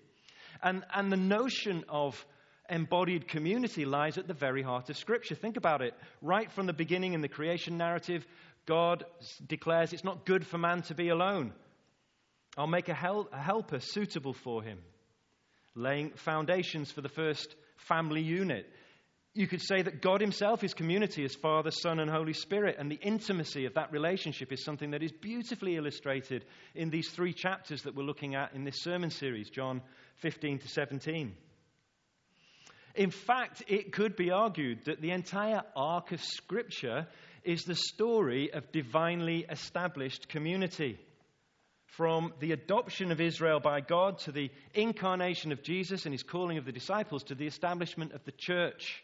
And, 0.62 0.84
and 0.94 1.12
the 1.12 1.18
notion 1.18 1.84
of 1.90 2.24
embodied 2.72 3.28
community 3.28 3.86
lies 3.86 4.18
at 4.18 4.28
the 4.28 4.34
very 4.34 4.64
heart 4.64 4.90
of 4.90 4.98
Scripture. 4.98 5.36
Think 5.36 5.58
about 5.58 5.82
it. 5.82 5.94
Right 6.22 6.52
from 6.52 6.66
the 6.66 6.74
beginning 6.74 7.14
in 7.14 7.22
the 7.22 7.28
creation 7.28 7.78
narrative, 7.78 8.26
God 8.66 9.06
declares 9.46 9.92
it's 9.94 10.04
not 10.04 10.26
good 10.26 10.48
for 10.48 10.58
man 10.58 10.82
to 10.84 10.96
be 10.96 11.10
alone. 11.10 11.54
I'll 12.58 12.68
make 12.68 12.90
a, 12.90 12.94
hel- 12.94 13.30
a 13.32 13.40
helper 13.40 13.80
suitable 13.80 14.34
for 14.34 14.64
him, 14.64 14.80
laying 15.76 16.12
foundations 16.12 16.92
for 16.92 17.02
the 17.02 17.10
first 17.10 17.56
family 17.78 18.22
unit. 18.22 18.68
You 19.34 19.48
could 19.48 19.62
say 19.62 19.82
that 19.82 20.02
God 20.02 20.20
Himself 20.20 20.62
is 20.62 20.74
community 20.74 21.24
as 21.24 21.36
Father, 21.36 21.72
Son, 21.72 22.00
and 22.00 22.12
Holy 22.12 22.34
Spirit, 22.34 22.76
and 22.78 22.92
the 22.92 23.00
intimacy 23.02 23.66
of 23.66 23.76
that 23.76 23.94
relationship 23.94 24.52
is 24.52 24.66
something 24.66 24.92
that 24.92 25.04
is 25.04 25.14
beautifully 25.14 25.78
illustrated 25.78 26.44
in 26.76 26.90
these 26.90 27.10
three 27.10 27.32
chapters 27.32 27.84
that 27.84 27.96
we're 27.96 28.04
looking 28.04 28.36
at 28.36 28.54
in 28.54 28.66
this 28.66 28.82
sermon 28.82 29.10
series, 29.10 29.50
John 29.50 29.82
15 30.18 30.60
to 30.60 30.68
17. 30.68 31.34
In 32.96 33.12
fact, 33.12 33.64
it 33.68 33.92
could 33.94 34.16
be 34.16 34.32
argued 34.32 34.86
that 34.86 35.02
the 35.02 35.12
entire 35.12 35.62
arc 35.76 36.12
of 36.12 36.22
Scripture 36.24 37.08
is 37.44 37.64
the 37.64 37.76
story 37.76 38.52
of 38.54 38.72
divinely 38.72 39.46
established 39.50 40.30
community. 40.30 41.00
From 41.86 42.34
the 42.40 42.54
adoption 42.54 43.12
of 43.12 43.20
Israel 43.20 43.60
by 43.60 43.82
God 43.82 44.20
to 44.20 44.32
the 44.32 44.50
incarnation 44.74 45.52
of 45.52 45.62
Jesus 45.62 46.06
and 46.06 46.14
his 46.14 46.24
calling 46.24 46.58
of 46.58 46.66
the 46.66 46.72
disciples 46.72 47.24
to 47.24 47.36
the 47.36 47.48
establishment 47.48 48.14
of 48.14 48.24
the 48.24 48.32
church 48.32 49.04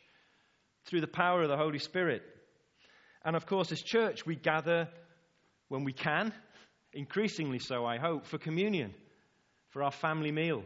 through 0.86 1.01
the 1.01 1.08
power 1.08 1.41
of 1.41 1.50
the 1.50 1.58
Holy 1.58 1.79
Spirit. 1.79 2.22
And 3.25 3.36
of 3.36 3.46
course, 3.46 3.72
as 3.74 3.82
church, 3.82 4.25
we 4.25 4.36
gather 4.36 4.88
when 5.67 5.84
we 5.84 5.91
can, 5.91 6.34
increasingly 6.94 7.60
so, 7.60 7.86
I 7.86 7.98
hope, 7.98 8.25
for 8.25 8.38
communion, 8.38 8.94
for 9.70 9.84
our 9.84 9.91
family 9.91 10.32
meal. 10.32 10.63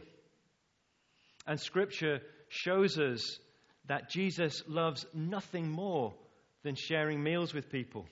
And 1.47 1.59
Scripture 1.59 2.21
shows 2.51 2.99
us 2.99 3.39
that 3.87 4.09
Jesus 4.09 4.61
loves 4.67 5.05
nothing 5.13 5.69
more 5.69 6.13
than 6.63 6.75
sharing 6.75 7.23
meals 7.23 7.53
with 7.53 7.71
people. 7.71 8.05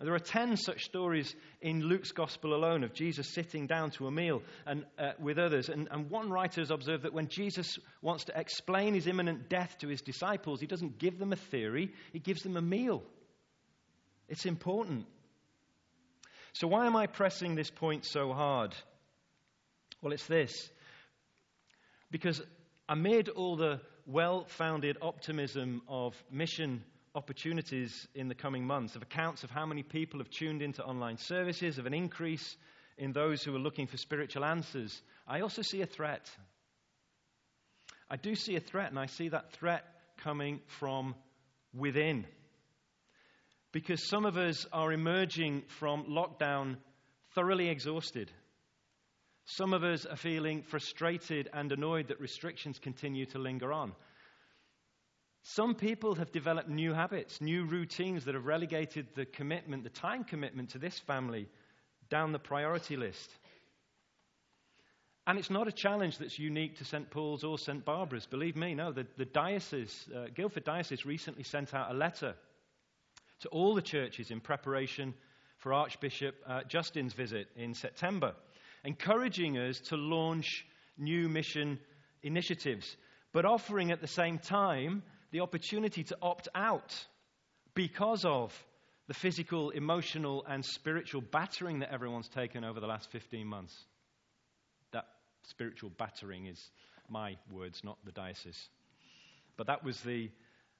There 0.00 0.14
are 0.14 0.20
10 0.20 0.56
such 0.56 0.84
stories 0.84 1.34
in 1.60 1.82
Luke's 1.82 2.12
gospel 2.12 2.54
alone 2.54 2.84
of 2.84 2.92
Jesus 2.92 3.32
sitting 3.32 3.66
down 3.66 3.90
to 3.92 4.06
a 4.06 4.10
meal 4.10 4.42
and, 4.66 4.84
uh, 4.98 5.12
with 5.20 5.38
others. 5.38 5.68
And, 5.68 5.88
and 5.90 6.08
one 6.10 6.30
writer 6.30 6.60
has 6.60 6.70
observed 6.70 7.04
that 7.04 7.12
when 7.12 7.28
Jesus 7.28 7.78
wants 8.02 8.24
to 8.24 8.38
explain 8.38 8.94
his 8.94 9.06
imminent 9.08 9.48
death 9.48 9.76
to 9.80 9.88
his 9.88 10.02
disciples, 10.02 10.60
he 10.60 10.66
doesn't 10.66 10.98
give 10.98 11.18
them 11.18 11.32
a 11.32 11.36
theory, 11.36 11.92
he 12.12 12.20
gives 12.20 12.42
them 12.42 12.56
a 12.56 12.62
meal. 12.62 13.02
It's 14.28 14.46
important. 14.46 15.06
So, 16.52 16.68
why 16.68 16.86
am 16.86 16.94
I 16.94 17.06
pressing 17.06 17.54
this 17.54 17.70
point 17.70 18.04
so 18.04 18.32
hard? 18.32 18.74
Well, 20.00 20.12
it's 20.12 20.26
this. 20.26 20.70
Because 22.10 22.40
amid 22.88 23.28
all 23.28 23.56
the 23.56 23.80
well 24.06 24.46
founded 24.48 24.96
optimism 25.02 25.82
of 25.88 26.14
mission 26.30 26.82
opportunities 27.14 28.06
in 28.14 28.28
the 28.28 28.34
coming 28.34 28.64
months, 28.64 28.96
of 28.96 29.02
accounts 29.02 29.44
of 29.44 29.50
how 29.50 29.66
many 29.66 29.82
people 29.82 30.20
have 30.20 30.30
tuned 30.30 30.62
into 30.62 30.84
online 30.84 31.18
services, 31.18 31.78
of 31.78 31.86
an 31.86 31.94
increase 31.94 32.56
in 32.96 33.12
those 33.12 33.42
who 33.42 33.54
are 33.54 33.60
looking 33.60 33.86
for 33.86 33.96
spiritual 33.96 34.44
answers, 34.44 35.02
I 35.26 35.40
also 35.40 35.62
see 35.62 35.82
a 35.82 35.86
threat. 35.86 36.30
I 38.10 38.16
do 38.16 38.34
see 38.34 38.56
a 38.56 38.60
threat, 38.60 38.90
and 38.90 38.98
I 38.98 39.06
see 39.06 39.28
that 39.28 39.52
threat 39.52 39.84
coming 40.18 40.60
from 40.78 41.14
within. 41.74 42.26
Because 43.72 44.08
some 44.08 44.24
of 44.24 44.36
us 44.36 44.66
are 44.72 44.92
emerging 44.92 45.64
from 45.78 46.06
lockdown 46.06 46.76
thoroughly 47.34 47.68
exhausted. 47.68 48.32
Some 49.50 49.72
of 49.72 49.82
us 49.82 50.04
are 50.04 50.16
feeling 50.16 50.62
frustrated 50.62 51.48
and 51.54 51.72
annoyed 51.72 52.08
that 52.08 52.20
restrictions 52.20 52.78
continue 52.78 53.24
to 53.26 53.38
linger 53.38 53.72
on. 53.72 53.92
Some 55.42 55.74
people 55.74 56.16
have 56.16 56.30
developed 56.30 56.68
new 56.68 56.92
habits, 56.92 57.40
new 57.40 57.64
routines 57.64 58.26
that 58.26 58.34
have 58.34 58.44
relegated 58.44 59.06
the 59.14 59.24
commitment, 59.24 59.84
the 59.84 59.90
time 59.90 60.24
commitment 60.24 60.70
to 60.70 60.78
this 60.78 60.98
family 60.98 61.48
down 62.10 62.32
the 62.32 62.38
priority 62.38 62.98
list. 62.98 63.30
And 65.26 65.38
it's 65.38 65.50
not 65.50 65.66
a 65.66 65.72
challenge 65.72 66.18
that's 66.18 66.38
unique 66.38 66.76
to 66.78 66.84
St. 66.84 67.10
Paul's 67.10 67.42
or 67.42 67.56
St. 67.56 67.82
Barbara's. 67.82 68.26
Believe 68.26 68.54
me, 68.54 68.74
no. 68.74 68.92
The, 68.92 69.06
the 69.16 69.24
diocese, 69.24 70.10
uh, 70.14 70.26
Guildford 70.34 70.64
Diocese, 70.64 71.06
recently 71.06 71.42
sent 71.44 71.72
out 71.72 71.90
a 71.90 71.94
letter 71.94 72.34
to 73.40 73.48
all 73.48 73.74
the 73.74 73.80
churches 73.80 74.30
in 74.30 74.40
preparation 74.40 75.14
for 75.56 75.72
Archbishop 75.72 76.34
uh, 76.46 76.64
Justin's 76.64 77.14
visit 77.14 77.48
in 77.56 77.72
September 77.72 78.34
encouraging 78.84 79.58
us 79.58 79.78
to 79.80 79.96
launch 79.96 80.64
new 80.96 81.28
mission 81.28 81.78
initiatives, 82.22 82.96
but 83.32 83.44
offering 83.44 83.90
at 83.90 84.00
the 84.00 84.06
same 84.06 84.38
time 84.38 85.02
the 85.30 85.40
opportunity 85.40 86.04
to 86.04 86.16
opt 86.22 86.48
out 86.54 86.94
because 87.74 88.24
of 88.24 88.52
the 89.06 89.14
physical, 89.14 89.70
emotional, 89.70 90.44
and 90.46 90.64
spiritual 90.64 91.22
battering 91.22 91.78
that 91.78 91.92
everyone's 91.92 92.28
taken 92.28 92.64
over 92.64 92.80
the 92.80 92.86
last 92.86 93.10
15 93.10 93.46
months. 93.46 93.74
That 94.92 95.06
spiritual 95.44 95.90
battering 95.90 96.46
is 96.46 96.70
my 97.08 97.36
words, 97.50 97.82
not 97.84 97.96
the 98.04 98.12
diocese. 98.12 98.68
But 99.56 99.66
that 99.68 99.82
was 99.82 100.00
the 100.02 100.30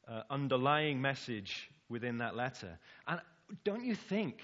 uh, 0.07 0.23
underlying 0.31 1.01
message 1.01 1.71
within 1.89 2.19
that 2.19 2.37
letter. 2.37 2.79
And 3.07 3.21
don't 3.65 3.85
you 3.85 3.95
think, 3.95 4.43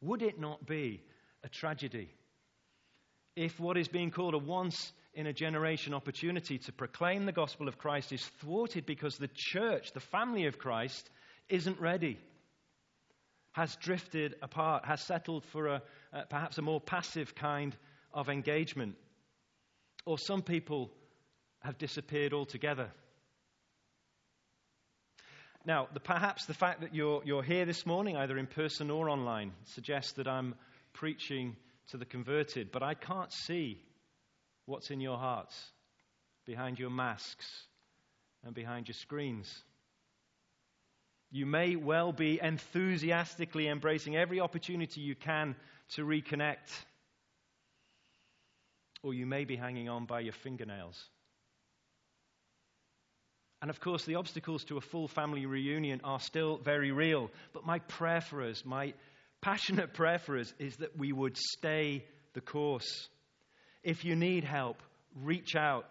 would 0.00 0.22
it 0.22 0.40
not 0.40 0.66
be 0.66 1.02
a 1.44 1.48
tragedy 1.48 2.08
if 3.36 3.60
what 3.60 3.76
is 3.76 3.88
being 3.88 4.10
called 4.10 4.34
a 4.34 4.38
once 4.38 4.92
in 5.14 5.26
a 5.26 5.32
generation 5.32 5.94
opportunity 5.94 6.58
to 6.58 6.72
proclaim 6.72 7.26
the 7.26 7.32
gospel 7.32 7.68
of 7.68 7.78
Christ 7.78 8.12
is 8.12 8.24
thwarted 8.40 8.86
because 8.86 9.16
the 9.16 9.30
church, 9.34 9.92
the 9.92 10.00
family 10.00 10.46
of 10.46 10.58
Christ, 10.58 11.08
isn't 11.48 11.80
ready, 11.80 12.18
has 13.52 13.76
drifted 13.76 14.34
apart, 14.42 14.84
has 14.84 15.00
settled 15.02 15.44
for 15.46 15.66
a, 15.66 15.82
uh, 16.12 16.22
perhaps 16.28 16.58
a 16.58 16.62
more 16.62 16.80
passive 16.80 17.34
kind 17.34 17.76
of 18.12 18.28
engagement, 18.28 18.96
or 20.06 20.18
some 20.18 20.42
people 20.42 20.90
have 21.60 21.78
disappeared 21.78 22.32
altogether. 22.32 22.90
Now, 25.64 25.88
the, 25.92 26.00
perhaps 26.00 26.46
the 26.46 26.54
fact 26.54 26.82
that 26.82 26.94
you're, 26.94 27.22
you're 27.24 27.42
here 27.42 27.64
this 27.64 27.84
morning, 27.84 28.16
either 28.16 28.38
in 28.38 28.46
person 28.46 28.90
or 28.90 29.08
online, 29.10 29.52
suggests 29.64 30.12
that 30.12 30.28
I'm 30.28 30.54
preaching 30.92 31.56
to 31.90 31.96
the 31.96 32.04
converted, 32.04 32.72
but 32.72 32.82
I 32.82 32.94
can't 32.94 33.32
see 33.32 33.80
what's 34.66 34.90
in 34.90 35.00
your 35.00 35.18
hearts 35.18 35.56
behind 36.44 36.78
your 36.78 36.90
masks 36.90 37.46
and 38.44 38.54
behind 38.54 38.88
your 38.88 38.94
screens. 38.94 39.52
You 41.30 41.46
may 41.46 41.76
well 41.76 42.12
be 42.12 42.40
enthusiastically 42.40 43.68
embracing 43.68 44.16
every 44.16 44.40
opportunity 44.40 45.00
you 45.00 45.14
can 45.14 45.56
to 45.90 46.04
reconnect, 46.04 46.84
or 49.02 49.12
you 49.14 49.26
may 49.26 49.44
be 49.44 49.56
hanging 49.56 49.88
on 49.88 50.06
by 50.06 50.20
your 50.20 50.32
fingernails. 50.32 51.02
And 53.62 53.70
of 53.70 53.80
course, 53.80 54.04
the 54.04 54.16
obstacles 54.16 54.64
to 54.64 54.76
a 54.76 54.80
full 54.80 55.08
family 55.08 55.46
reunion 55.46 56.00
are 56.04 56.20
still 56.20 56.58
very 56.58 56.92
real. 56.92 57.30
But 57.52 57.64
my 57.64 57.78
prayer 57.80 58.20
for 58.20 58.42
us, 58.42 58.64
my 58.64 58.92
passionate 59.46 59.94
prayer 59.94 60.18
for 60.18 60.36
us 60.36 60.52
is 60.58 60.74
that 60.78 60.98
we 60.98 61.12
would 61.12 61.36
stay 61.36 62.04
the 62.34 62.40
course. 62.40 63.08
If 63.84 64.04
you 64.04 64.16
need 64.16 64.42
help, 64.42 64.82
reach 65.22 65.54
out. 65.54 65.86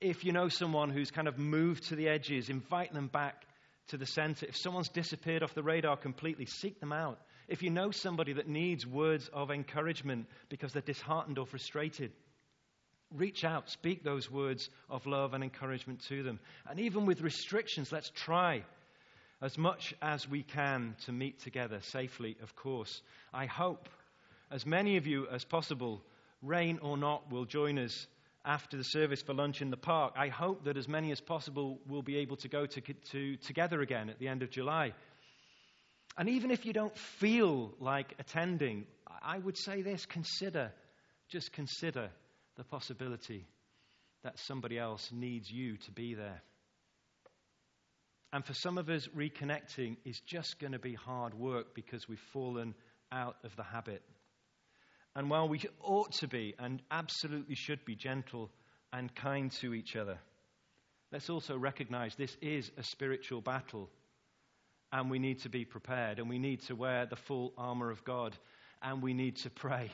If 0.00 0.24
you 0.24 0.32
know 0.32 0.48
someone 0.48 0.90
who's 0.90 1.12
kind 1.12 1.28
of 1.28 1.38
moved 1.38 1.84
to 1.90 1.94
the 1.94 2.08
edges, 2.08 2.48
invite 2.48 2.92
them 2.92 3.06
back 3.06 3.46
to 3.90 3.96
the 3.96 4.06
center. 4.06 4.44
If 4.46 4.56
someone's 4.56 4.88
disappeared 4.88 5.44
off 5.44 5.54
the 5.54 5.62
radar 5.62 5.96
completely, 5.96 6.46
seek 6.46 6.80
them 6.80 6.92
out. 6.92 7.20
If 7.46 7.62
you 7.62 7.70
know 7.70 7.92
somebody 7.92 8.32
that 8.32 8.48
needs 8.48 8.84
words 8.84 9.30
of 9.32 9.52
encouragement 9.52 10.26
because 10.48 10.72
they're 10.72 10.82
disheartened 10.82 11.38
or 11.38 11.46
frustrated, 11.46 12.10
reach 13.14 13.44
out, 13.44 13.70
speak 13.70 14.02
those 14.02 14.28
words 14.28 14.68
of 14.90 15.06
love 15.06 15.32
and 15.34 15.44
encouragement 15.44 16.02
to 16.08 16.24
them. 16.24 16.40
And 16.68 16.80
even 16.80 17.06
with 17.06 17.20
restrictions, 17.20 17.92
let's 17.92 18.10
try 18.10 18.64
as 19.42 19.58
much 19.58 19.92
as 20.00 20.28
we 20.28 20.44
can 20.44 20.94
to 21.04 21.12
meet 21.12 21.40
together 21.40 21.80
safely, 21.82 22.36
of 22.42 22.54
course. 22.54 23.02
I 23.34 23.46
hope 23.46 23.88
as 24.52 24.64
many 24.64 24.96
of 24.96 25.06
you 25.06 25.26
as 25.28 25.44
possible, 25.44 26.00
rain 26.42 26.78
or 26.80 26.96
not, 26.96 27.30
will 27.30 27.44
join 27.44 27.78
us 27.78 28.06
after 28.44 28.76
the 28.76 28.84
service 28.84 29.20
for 29.20 29.34
lunch 29.34 29.60
in 29.60 29.70
the 29.70 29.76
park. 29.76 30.14
I 30.16 30.28
hope 30.28 30.64
that 30.64 30.76
as 30.76 30.86
many 30.86 31.10
as 31.10 31.20
possible 31.20 31.80
will 31.88 32.02
be 32.02 32.18
able 32.18 32.36
to 32.36 32.48
go 32.48 32.66
to, 32.66 32.80
to, 32.80 33.36
together 33.36 33.80
again 33.80 34.10
at 34.10 34.20
the 34.20 34.28
end 34.28 34.42
of 34.42 34.50
July. 34.50 34.92
And 36.16 36.28
even 36.28 36.50
if 36.50 36.64
you 36.64 36.72
don't 36.72 36.96
feel 36.96 37.72
like 37.80 38.14
attending, 38.18 38.86
I 39.22 39.38
would 39.38 39.58
say 39.58 39.82
this 39.82 40.06
consider, 40.06 40.70
just 41.28 41.52
consider 41.52 42.10
the 42.56 42.64
possibility 42.64 43.46
that 44.22 44.38
somebody 44.38 44.78
else 44.78 45.10
needs 45.12 45.50
you 45.50 45.78
to 45.78 45.90
be 45.90 46.14
there. 46.14 46.42
And 48.32 48.44
for 48.44 48.54
some 48.54 48.78
of 48.78 48.88
us, 48.88 49.06
reconnecting 49.08 49.98
is 50.06 50.20
just 50.26 50.58
going 50.58 50.72
to 50.72 50.78
be 50.78 50.94
hard 50.94 51.34
work 51.34 51.74
because 51.74 52.08
we've 52.08 52.18
fallen 52.32 52.74
out 53.10 53.36
of 53.44 53.54
the 53.56 53.62
habit. 53.62 54.02
And 55.14 55.28
while 55.28 55.48
we 55.48 55.60
ought 55.82 56.12
to 56.20 56.28
be 56.28 56.54
and 56.58 56.80
absolutely 56.90 57.54
should 57.54 57.84
be 57.84 57.94
gentle 57.94 58.50
and 58.90 59.14
kind 59.14 59.52
to 59.60 59.74
each 59.74 59.96
other, 59.96 60.18
let's 61.12 61.28
also 61.28 61.58
recognize 61.58 62.14
this 62.14 62.34
is 62.40 62.70
a 62.78 62.82
spiritual 62.82 63.42
battle. 63.42 63.90
And 64.90 65.10
we 65.10 65.18
need 65.18 65.40
to 65.40 65.50
be 65.50 65.64
prepared, 65.64 66.18
and 66.18 66.28
we 66.28 66.38
need 66.38 66.62
to 66.68 66.74
wear 66.74 67.06
the 67.06 67.16
full 67.16 67.52
armor 67.58 67.90
of 67.90 68.04
God, 68.04 68.34
and 68.82 69.02
we 69.02 69.14
need 69.14 69.36
to 69.36 69.50
pray. 69.50 69.90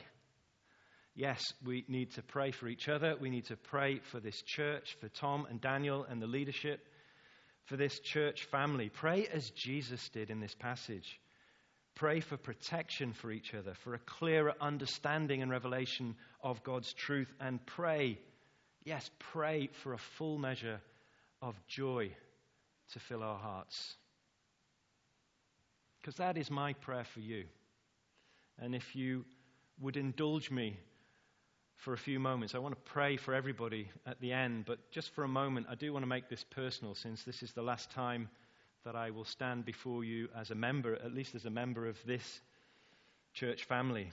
Yes, 1.15 1.41
we 1.65 1.83
need 1.89 2.13
to 2.15 2.21
pray 2.21 2.51
for 2.51 2.67
each 2.67 2.87
other. 2.87 3.15
We 3.19 3.29
need 3.29 3.45
to 3.45 3.57
pray 3.57 3.99
for 4.11 4.21
this 4.21 4.41
church, 4.41 4.95
for 5.01 5.09
Tom 5.09 5.45
and 5.49 5.59
Daniel 5.59 6.05
and 6.09 6.21
the 6.21 6.27
leadership, 6.27 6.85
for 7.69 7.77
this 7.77 7.99
church 7.99 8.45
family. 8.45 8.89
Pray 8.89 9.27
as 9.31 9.51
Jesus 9.51 10.09
did 10.09 10.31
in 10.31 10.39
this 10.39 10.55
passage. 10.55 11.19
Pray 11.93 12.19
for 12.19 12.35
protection 12.35 13.13
for 13.13 13.31
each 13.31 13.53
other, 13.53 13.75
for 13.83 13.93
a 13.93 13.99
clearer 13.99 14.53
understanding 14.59 15.43
and 15.43 15.51
revelation 15.51 16.15
of 16.41 16.63
God's 16.63 16.91
truth, 16.93 17.31
and 17.39 17.63
pray, 17.67 18.17
yes, 18.85 19.07
pray 19.19 19.69
for 19.83 19.93
a 19.93 19.99
full 20.17 20.39
measure 20.39 20.81
of 21.43 21.55
joy 21.67 22.11
to 22.93 22.99
fill 22.99 23.21
our 23.21 23.37
hearts. 23.37 23.95
Because 26.01 26.15
that 26.15 26.37
is 26.37 26.49
my 26.49 26.73
prayer 26.73 27.03
for 27.03 27.19
you. 27.19 27.43
And 28.57 28.73
if 28.73 28.95
you 28.95 29.25
would 29.79 29.95
indulge 29.95 30.49
me 30.49 30.79
for 31.79 31.93
a 31.93 31.97
few 31.97 32.19
moments. 32.19 32.55
I 32.55 32.59
want 32.59 32.75
to 32.75 32.91
pray 32.91 33.15
for 33.15 33.33
everybody 33.33 33.89
at 34.05 34.19
the 34.19 34.33
end, 34.33 34.65
but 34.65 34.91
just 34.91 35.13
for 35.15 35.23
a 35.23 35.29
moment, 35.29 35.67
I 35.69 35.75
do 35.75 35.93
want 35.93 36.03
to 36.03 36.09
make 36.09 36.29
this 36.29 36.43
personal 36.43 36.93
since 36.93 37.23
this 37.23 37.41
is 37.41 37.53
the 37.53 37.61
last 37.61 37.89
time 37.91 38.29
that 38.83 38.95
I 38.95 39.11
will 39.11 39.23
stand 39.23 39.65
before 39.65 40.03
you 40.03 40.27
as 40.37 40.51
a 40.51 40.55
member, 40.55 40.93
at 40.93 41.13
least 41.13 41.35
as 41.35 41.45
a 41.45 41.49
member 41.49 41.87
of 41.87 41.97
this 42.05 42.41
church 43.33 43.63
family. 43.65 44.11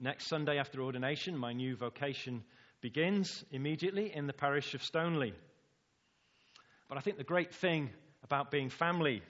Next 0.00 0.28
Sunday 0.28 0.58
after 0.58 0.80
ordination, 0.80 1.36
my 1.36 1.52
new 1.52 1.74
vocation 1.74 2.44
begins 2.80 3.44
immediately 3.50 4.14
in 4.14 4.28
the 4.28 4.32
parish 4.32 4.74
of 4.74 4.82
Stoneleigh. 4.82 5.34
But 6.88 6.98
I 6.98 7.00
think 7.00 7.18
the 7.18 7.24
great 7.24 7.52
thing 7.52 7.90
about 8.22 8.52
being 8.52 8.70
family 8.70 9.22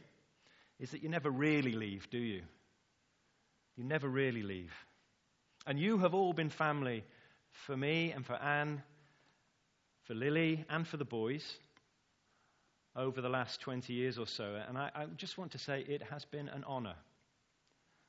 is 0.79 0.91
that 0.91 1.03
you 1.03 1.09
never 1.09 1.31
really 1.31 1.73
leave, 1.73 2.11
do 2.11 2.19
you? 2.19 2.43
You 3.77 3.85
never 3.85 4.09
really 4.09 4.43
leave. 4.43 4.73
And 5.69 5.79
you 5.79 5.99
have 5.99 6.15
all 6.15 6.33
been 6.33 6.49
family 6.49 7.05
for 7.51 7.77
me 7.77 8.11
and 8.13 8.25
for 8.25 8.37
Anne, 8.37 8.83
for 10.05 10.15
Lily, 10.15 10.65
and 10.71 10.89
for 10.89 10.97
the 10.97 11.05
boys 11.05 11.59
over 12.97 13.21
the 13.21 13.29
last 13.29 13.61
20 13.61 13.93
years 13.93 14.17
or 14.17 14.27
so. 14.27 14.59
And 14.67 14.79
I, 14.79 14.91
I 14.95 15.05
just 15.19 15.37
want 15.37 15.53
to 15.53 15.59
say 15.59 15.85
it 15.87 16.03
has 16.05 16.25
been 16.25 16.49
an 16.49 16.65
honor, 16.67 16.95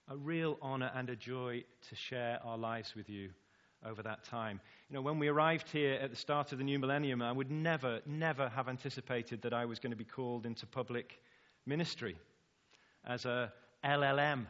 a 0.08 0.16
real 0.16 0.58
honor 0.62 0.90
and 0.96 1.10
a 1.10 1.18
joy 1.18 1.66
to 1.90 1.96
share 1.96 2.40
our 2.46 2.58
lives 2.58 2.96
with 2.96 3.10
you 3.10 3.30
over 3.86 4.02
that 4.04 4.24
time. 4.24 4.62
You 4.90 4.94
know, 4.94 5.02
when 5.02 5.20
we 5.20 5.28
arrived 5.28 5.68
here 5.70 5.96
at 5.96 6.12
the 6.12 6.16
start 6.16 6.54
of 6.54 6.60
the 6.60 6.64
new 6.64 6.80
millennium, 6.80 7.22
I 7.22 7.34
would 7.34 7.52
never, 7.52 8.00
never 8.06 8.48
have 8.48 8.70
anticipated 8.70 9.42
that 9.42 9.54
I 9.54 9.66
was 9.66 9.80
going 9.80 9.92
to 9.92 9.98
be 9.98 10.06
called 10.06 10.46
into 10.46 10.66
public 10.66 11.20
ministry 11.66 12.16
as 13.06 13.26
a 13.26 13.52
LLM 13.84 14.46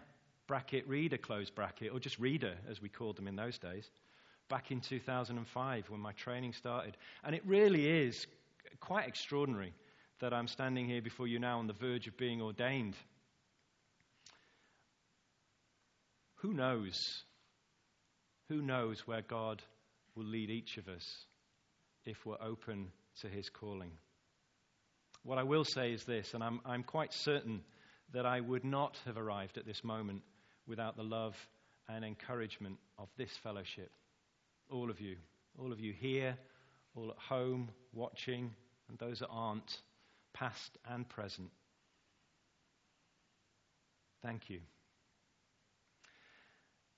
bracket 0.49 0.87
reader, 0.87 1.15
close 1.15 1.51
bracket, 1.51 1.93
or 1.93 1.99
just 1.99 2.17
reader, 2.17 2.55
as 2.67 2.81
we 2.81 2.89
called 2.89 3.15
them 3.15 3.27
in 3.27 3.35
those 3.35 3.59
days, 3.59 3.87
back 4.49 4.71
in 4.71 4.81
2005 4.81 5.85
when 5.89 6.01
my 6.01 6.11
training 6.13 6.53
started. 6.53 6.97
And 7.23 7.35
it 7.35 7.43
really 7.45 7.87
is 7.87 8.25
quite 8.79 9.07
extraordinary 9.07 9.73
that 10.21 10.33
I'm 10.33 10.47
standing 10.47 10.87
here 10.87 11.03
before 11.03 11.27
you 11.27 11.37
now 11.37 11.59
on 11.59 11.67
the 11.67 11.73
verge 11.73 12.07
of 12.07 12.17
being 12.17 12.41
ordained. 12.41 12.95
Who 16.37 16.51
knows? 16.51 16.97
Who 18.49 18.63
knows 18.63 19.05
where 19.05 19.21
God 19.21 19.61
will 20.15 20.25
lead 20.25 20.49
each 20.49 20.77
of 20.77 20.87
us 20.87 21.05
if 22.07 22.25
we're 22.25 22.41
open 22.41 22.91
to 23.21 23.27
his 23.27 23.49
calling? 23.49 23.91
What 25.21 25.37
I 25.37 25.43
will 25.43 25.63
say 25.63 25.93
is 25.93 26.05
this, 26.05 26.33
and 26.33 26.43
I'm, 26.43 26.59
I'm 26.65 26.81
quite 26.81 27.13
certain 27.13 27.61
that 28.13 28.25
I 28.25 28.39
would 28.39 28.65
not 28.65 28.97
have 29.05 29.17
arrived 29.17 29.59
at 29.59 29.67
this 29.67 29.83
moment 29.83 30.23
without 30.69 30.95
the 30.95 31.03
love 31.03 31.35
and 31.89 32.05
encouragement 32.05 32.77
of 32.97 33.09
this 33.17 33.31
fellowship. 33.43 33.91
All 34.69 34.89
of 34.89 35.01
you, 35.01 35.17
all 35.57 35.73
of 35.73 35.79
you 35.79 35.91
here, 35.91 36.37
all 36.95 37.09
at 37.09 37.17
home, 37.17 37.71
watching, 37.93 38.53
and 38.87 38.97
those 38.99 39.19
that 39.19 39.29
aren't, 39.29 39.81
past 40.33 40.77
and 40.89 41.09
present. 41.09 41.49
Thank 44.21 44.49
you. 44.49 44.59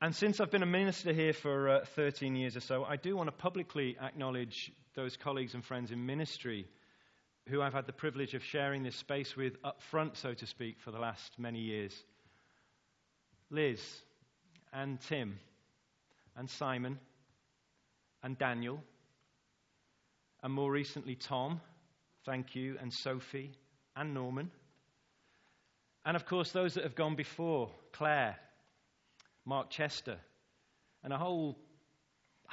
And 0.02 0.16
since 0.16 0.40
I've 0.40 0.52
been 0.52 0.64
a 0.64 0.68
minister 0.68 1.14
here 1.14 1.34
for 1.34 1.70
uh, 1.70 1.86
13 1.96 2.36
years 2.36 2.58
or 2.58 2.60
so, 2.60 2.84
I 2.84 2.96
do 2.96 3.16
want 3.16 3.28
to 3.28 3.32
publicly 3.32 3.98
acknowledge 4.02 4.72
those 4.96 5.16
colleagues 5.16 5.54
and 5.54 5.64
friends 5.64 5.92
in 5.92 6.06
ministry 6.06 6.68
who 7.48 7.62
I've 7.62 7.74
had 7.74 7.86
the 7.86 7.94
privilege 7.94 8.34
of 8.34 8.44
sharing 8.44 8.84
this 8.84 8.96
space 8.96 9.36
with 9.36 9.54
up 9.64 9.82
front, 9.84 10.18
so 10.18 10.34
to 10.34 10.46
speak, 10.46 10.78
for 10.80 10.92
the 10.92 11.00
last 11.00 11.38
many 11.38 11.60
years. 11.60 11.94
Liz 13.52 13.82
and 14.74 15.00
Tim 15.02 15.38
and 16.38 16.50
Simon 16.50 16.98
and 18.24 18.38
Daniel, 18.38 18.82
and 20.42 20.54
more 20.54 20.72
recently 20.72 21.16
Tom, 21.16 21.60
thank 22.26 22.56
you, 22.56 22.78
and 22.82 22.94
Sophie 22.94 23.52
and 23.96 24.14
Norman. 24.14 24.50
And 26.06 26.16
of 26.16 26.26
course, 26.26 26.52
those 26.52 26.76
that 26.76 26.84
have 26.84 26.96
gone 26.96 27.16
before 27.16 27.70
Claire, 27.92 28.38
Mark 29.46 29.70
Chester, 29.70 30.18
and 31.04 31.12
a 31.12 31.18
whole, 31.18 31.58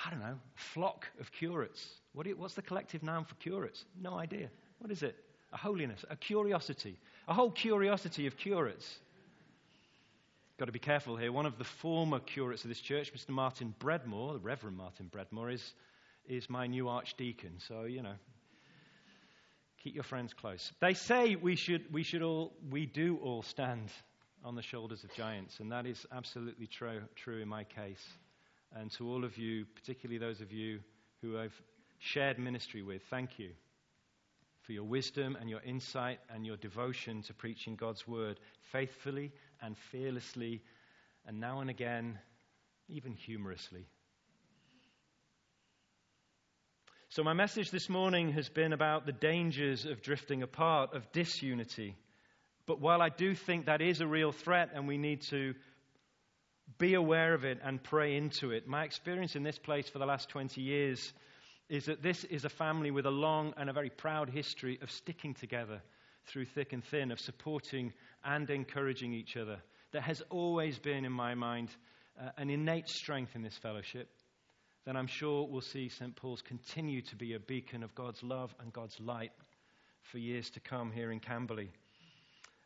I 0.05 0.11
don't 0.11 0.21
know, 0.21 0.39
flock 0.57 1.07
of 1.21 1.31
curates. 1.31 1.87
What 2.13 2.27
you, 2.27 2.37
what's 2.37 2.55
the 2.55 2.63
collective 2.63 3.03
noun 3.03 3.25
for 3.25 3.37
curates? 3.37 3.85
No 4.01 4.15
idea. 4.15 4.51
What 4.79 4.91
is 4.91 5.03
it? 5.03 5.17
A 5.53 5.57
holiness, 5.57 6.05
a 6.11 6.17
curiosity, 6.17 6.99
a 7.27 7.33
whole 7.33 7.51
curiosity 7.51 8.27
of 8.27 8.37
curates 8.37 8.99
got 10.59 10.65
to 10.65 10.73
be 10.73 10.79
careful 10.81 11.17
here. 11.17 11.31
One 11.31 11.47
of 11.47 11.57
the 11.57 11.65
former 11.65 12.19
curates 12.19 12.65
of 12.65 12.69
this 12.69 12.81
church, 12.81 13.13
Mr. 13.15 13.31
Martin 13.31 13.75
Breadmore, 13.79 14.33
the 14.33 14.41
Reverend 14.41 14.77
Martin 14.77 15.07
Breadmore, 15.07 15.51
is, 15.51 15.75
is 16.29 16.51
my 16.51 16.67
new 16.67 16.89
archdeacon. 16.89 17.53
So, 17.69 17.85
you 17.85 18.03
know, 18.03 18.15
keep 19.83 19.95
your 19.95 20.03
friends 20.03 20.35
close. 20.35 20.73
They 20.81 20.95
say 20.95 21.37
we 21.37 21.55
should, 21.55 21.93
we 21.93 22.03
should 22.03 22.23
all, 22.23 22.53
we 22.71 22.87
do 22.87 23.19
all 23.23 23.43
stand 23.43 23.91
on 24.45 24.57
the 24.57 24.63
shoulders 24.63 25.05
of 25.05 25.15
giants, 25.15 25.61
and 25.61 25.71
that 25.71 25.87
is 25.87 26.05
absolutely 26.13 26.67
true, 26.67 27.03
true 27.15 27.41
in 27.41 27.49
my 27.49 27.63
case. 27.63 28.05
And 28.75 28.91
to 28.93 29.09
all 29.09 29.25
of 29.25 29.39
you, 29.39 29.65
particularly 29.77 30.19
those 30.19 30.41
of 30.41 30.51
you 30.53 30.81
who 31.23 31.39
I've 31.39 31.55
shared 32.01 32.39
ministry 32.39 32.83
with, 32.83 33.03
thank 33.11 33.39
you 33.39 33.51
for 34.69 34.75
your 34.75 34.85
wisdom 34.85 35.35
and 35.41 35.49
your 35.49 35.63
insight 35.63 36.21
and 36.29 36.45
your 36.45 36.59
devotion 36.59 37.23
to 37.23 37.33
preaching 37.33 37.75
God's 37.75 38.07
word 38.07 38.39
faithfully 38.71 39.33
and 39.63 39.75
fearlessly, 39.91 40.61
and 41.27 41.41
now 41.41 41.61
and 41.61 41.71
again, 41.71 42.19
even 42.87 43.15
humorously. 43.15 43.87
So, 47.09 47.25
my 47.25 47.33
message 47.33 47.71
this 47.71 47.89
morning 47.89 48.33
has 48.33 48.51
been 48.51 48.75
about 48.75 49.07
the 49.07 49.13
dangers 49.13 49.87
of 49.87 50.03
drifting 50.03 50.43
apart, 50.43 50.95
of 50.95 51.11
disunity. 51.13 51.97
But 52.67 52.79
while 52.79 53.01
I 53.01 53.09
do 53.09 53.35
think 53.35 53.65
that 53.65 53.81
is 53.81 54.03
a 54.03 54.07
real 54.07 54.33
threat 54.33 54.73
and 54.75 54.87
we 54.87 54.99
need 54.99 55.23
to 55.31 55.55
be 56.77 56.93
aware 56.93 57.33
of 57.33 57.47
it 57.47 57.59
and 57.65 57.83
pray 57.83 58.17
into 58.17 58.51
it, 58.51 58.69
my 58.69 58.85
experience 58.85 59.35
in 59.35 59.45
this 59.45 59.59
place 59.59 59.89
for 59.89 59.99
the 59.99 60.05
last 60.05 60.29
20 60.29 60.61
years 60.61 61.15
is 61.69 61.87
that 61.87 62.03
this 62.03 62.25
is 62.25 62.45
a 62.45 62.49
family 62.49 62.91
with 62.91 63.07
a 63.07 63.11
long 63.11 63.53
and 63.57 63.69
a 63.69 63.73
very 63.73 63.91
proud 63.91 64.31
history 64.31 64.79
of 64.83 64.91
sticking 64.91 65.35
together 65.35 65.81
through 66.27 66.45
thick 66.45 66.73
and 66.73 66.85
thin, 66.85 67.11
of 67.11 67.21
supporting 67.21 67.93
and 68.25 68.49
encouraging 68.51 69.13
each 69.13 69.37
other. 69.37 69.59
There 69.93 70.03
has 70.03 70.23
always 70.31 70.79
been, 70.79 71.05
in 71.05 71.13
my 71.13 71.35
mind, 71.35 71.71
uh, 72.21 72.31
an 72.37 72.51
innate 72.51 72.89
strength 72.89 73.35
in 73.35 73.43
this 73.43 73.57
fellowship. 73.57 74.09
Then 74.85 74.97
I'm 74.97 75.07
sure 75.07 75.47
we'll 75.47 75.61
see 75.61 75.89
St. 75.89 76.15
Paul's 76.17 76.43
continue 76.43 77.03
to 77.03 77.17
be 77.17 77.35
a 77.35 77.41
beacon 77.41 77.83
of 77.83 77.95
God's 77.95 78.23
love 78.23 78.55
and 78.61 78.73
God's 78.73 78.99
light 79.01 79.33
for 80.03 80.19
years 80.19 80.51
to 80.51 80.61
come 80.61 80.91
here 80.93 81.11
in 81.11 81.21
Camberley. 81.21 81.71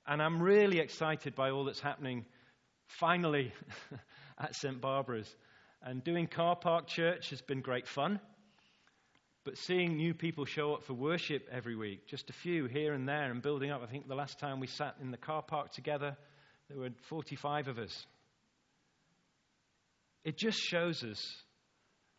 And 0.06 0.22
I'm 0.22 0.42
really 0.42 0.78
excited 0.78 1.34
by 1.34 1.50
all 1.50 1.64
that's 1.64 1.80
happening 1.80 2.24
finally 2.86 3.52
at 4.38 4.54
St. 4.54 4.80
Barbara's. 4.80 5.34
And 5.82 6.02
doing 6.02 6.26
car 6.26 6.56
park 6.56 6.86
church 6.86 7.30
has 7.30 7.40
been 7.40 7.60
great 7.60 7.88
fun. 7.88 8.20
But 9.44 9.58
seeing 9.58 9.96
new 9.96 10.14
people 10.14 10.44
show 10.44 10.74
up 10.74 10.84
for 10.84 10.94
worship 10.94 11.48
every 11.50 11.74
week, 11.74 12.06
just 12.06 12.30
a 12.30 12.32
few 12.32 12.66
here 12.66 12.92
and 12.92 13.08
there, 13.08 13.30
and 13.30 13.42
building 13.42 13.72
up. 13.72 13.82
I 13.82 13.86
think 13.86 14.06
the 14.06 14.14
last 14.14 14.38
time 14.38 14.60
we 14.60 14.68
sat 14.68 14.96
in 15.00 15.10
the 15.10 15.16
car 15.16 15.42
park 15.42 15.72
together, 15.72 16.16
there 16.68 16.78
were 16.78 16.90
45 17.08 17.68
of 17.68 17.78
us. 17.78 18.06
It 20.24 20.38
just 20.38 20.58
shows 20.58 21.02
us, 21.02 21.20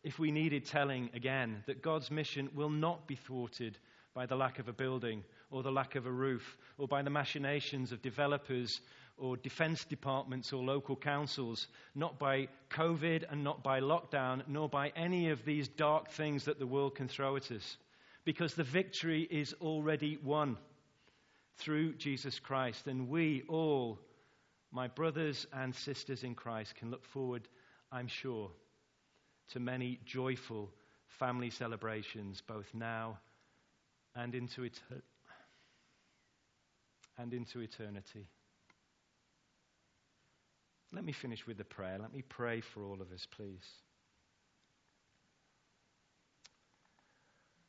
if 0.02 0.18
we 0.18 0.30
needed 0.30 0.66
telling 0.66 1.08
again, 1.14 1.64
that 1.66 1.80
God's 1.80 2.10
mission 2.10 2.50
will 2.54 2.68
not 2.68 3.06
be 3.06 3.16
thwarted 3.16 3.78
by 4.12 4.26
the 4.26 4.36
lack 4.36 4.58
of 4.58 4.68
a 4.68 4.72
building 4.72 5.24
or 5.50 5.62
the 5.62 5.70
lack 5.70 5.94
of 5.94 6.04
a 6.04 6.10
roof, 6.10 6.42
or 6.78 6.88
by 6.88 7.02
the 7.02 7.10
machinations 7.10 7.92
of 7.92 8.02
developers 8.02 8.80
or 9.16 9.36
defense 9.36 9.84
departments 9.84 10.52
or 10.52 10.62
local 10.62 10.96
councils, 10.96 11.68
not 11.94 12.18
by 12.18 12.48
COVID 12.70 13.24
and 13.30 13.44
not 13.44 13.62
by 13.62 13.80
lockdown, 13.80 14.42
nor 14.48 14.68
by 14.68 14.92
any 14.96 15.30
of 15.30 15.44
these 15.44 15.68
dark 15.68 16.10
things 16.10 16.44
that 16.44 16.58
the 16.58 16.66
world 16.66 16.96
can 16.96 17.08
throw 17.08 17.36
at 17.36 17.50
us. 17.52 17.76
Because 18.24 18.54
the 18.54 18.64
victory 18.64 19.22
is 19.30 19.54
already 19.60 20.18
won 20.24 20.56
through 21.58 21.94
Jesus 21.94 22.40
Christ. 22.40 22.86
And 22.86 23.08
we 23.08 23.44
all, 23.48 23.98
my 24.72 24.88
brothers 24.88 25.46
and 25.52 25.74
sisters 25.74 26.24
in 26.24 26.34
Christ, 26.34 26.74
can 26.74 26.90
look 26.90 27.04
forward, 27.04 27.46
I'm 27.92 28.08
sure, 28.08 28.50
to 29.50 29.60
many 29.60 30.00
joyful 30.04 30.70
family 31.06 31.50
celebrations, 31.50 32.42
both 32.46 32.66
now 32.74 33.18
and 34.16 34.34
into, 34.34 34.62
eter- 34.62 35.02
and 37.18 37.32
into 37.32 37.60
eternity. 37.60 38.26
Let 40.94 41.04
me 41.04 41.12
finish 41.12 41.46
with 41.46 41.60
a 41.60 41.64
prayer. 41.64 41.98
Let 42.00 42.12
me 42.12 42.22
pray 42.22 42.60
for 42.60 42.84
all 42.84 43.00
of 43.00 43.10
us, 43.12 43.26
please. 43.36 43.66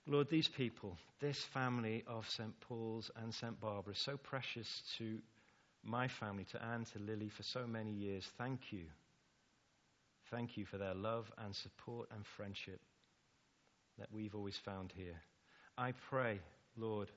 Lord, 0.07 0.29
these 0.29 0.47
people, 0.47 0.97
this 1.19 1.39
family 1.39 2.03
of 2.05 2.29
St. 2.29 2.53
Paul's 2.61 3.09
and 3.15 3.33
St. 3.33 3.59
Barbara, 3.59 3.95
so 3.95 4.17
precious 4.17 4.83
to 4.99 5.17
my 5.83 6.07
family, 6.07 6.45
to 6.51 6.63
Anne, 6.63 6.85
to 6.93 6.99
Lily, 6.99 7.29
for 7.29 7.41
so 7.41 7.65
many 7.65 7.91
years. 7.91 8.29
Thank 8.37 8.71
you. 8.71 8.83
Thank 10.29 10.57
you 10.57 10.65
for 10.65 10.77
their 10.77 10.93
love 10.93 11.31
and 11.39 11.55
support 11.55 12.09
and 12.13 12.23
friendship 12.25 12.79
that 13.97 14.11
we've 14.11 14.35
always 14.35 14.57
found 14.57 14.93
here. 14.95 15.19
I 15.77 15.93
pray, 16.09 16.39
Lord, 16.77 17.09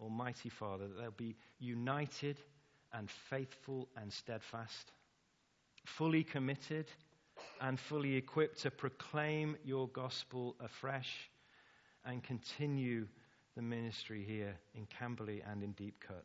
Almighty 0.00 0.48
Father, 0.48 0.88
that 0.88 0.98
they'll 0.98 1.10
be 1.12 1.36
united 1.60 2.38
and 2.92 3.08
faithful 3.30 3.88
and 3.96 4.12
steadfast, 4.12 4.90
fully 5.84 6.24
committed 6.24 6.86
and 7.60 7.78
fully 7.78 8.16
equipped 8.16 8.60
to 8.62 8.70
proclaim 8.70 9.56
your 9.64 9.88
gospel 9.88 10.56
afresh 10.60 11.30
and 12.04 12.22
continue 12.22 13.06
the 13.54 13.62
ministry 13.62 14.24
here 14.26 14.56
in 14.74 14.86
Camberley 14.86 15.42
and 15.48 15.62
in 15.62 15.72
Deep 15.72 16.02
Cut. 16.06 16.24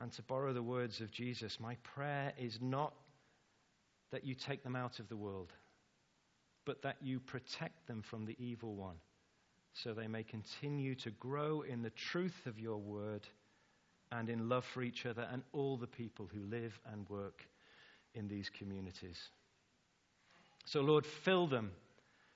And 0.00 0.12
to 0.12 0.22
borrow 0.22 0.52
the 0.52 0.62
words 0.62 1.00
of 1.00 1.10
Jesus, 1.10 1.60
my 1.60 1.76
prayer 1.82 2.32
is 2.38 2.58
not 2.60 2.94
that 4.10 4.24
you 4.24 4.34
take 4.34 4.62
them 4.62 4.76
out 4.76 4.98
of 4.98 5.08
the 5.08 5.16
world, 5.16 5.52
but 6.64 6.82
that 6.82 6.96
you 7.00 7.20
protect 7.20 7.86
them 7.86 8.02
from 8.02 8.24
the 8.24 8.36
evil 8.38 8.74
one, 8.74 8.96
so 9.72 9.92
they 9.92 10.08
may 10.08 10.22
continue 10.22 10.94
to 10.96 11.10
grow 11.12 11.62
in 11.62 11.82
the 11.82 11.90
truth 11.90 12.46
of 12.46 12.58
your 12.58 12.78
word 12.78 13.26
and 14.12 14.28
in 14.28 14.48
love 14.48 14.64
for 14.64 14.82
each 14.82 15.06
other 15.06 15.28
and 15.32 15.42
all 15.52 15.76
the 15.76 15.86
people 15.86 16.28
who 16.32 16.40
live 16.48 16.78
and 16.92 17.08
work 17.08 17.46
in 18.14 18.28
these 18.28 18.50
communities. 18.50 19.18
So, 20.66 20.80
Lord, 20.80 21.04
fill 21.04 21.46
them 21.46 21.72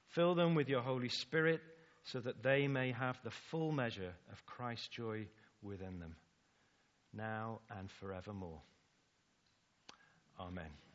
Fill 0.09 0.35
them 0.35 0.55
with 0.55 0.69
your 0.69 0.81
Holy 0.81 1.09
Spirit 1.09 1.61
so 2.05 2.21
that 2.21 2.43
they 2.43 2.67
may 2.67 2.93
have 2.93 3.19
the 3.23 3.31
full 3.31 3.73
measure 3.73 4.15
of 4.33 4.47
Christ's 4.47 4.89
joy 4.89 5.27
within 5.63 5.99
them, 5.99 6.17
now 7.13 7.61
and 7.79 7.91
forevermore. 7.91 8.61
Amen. 10.41 10.88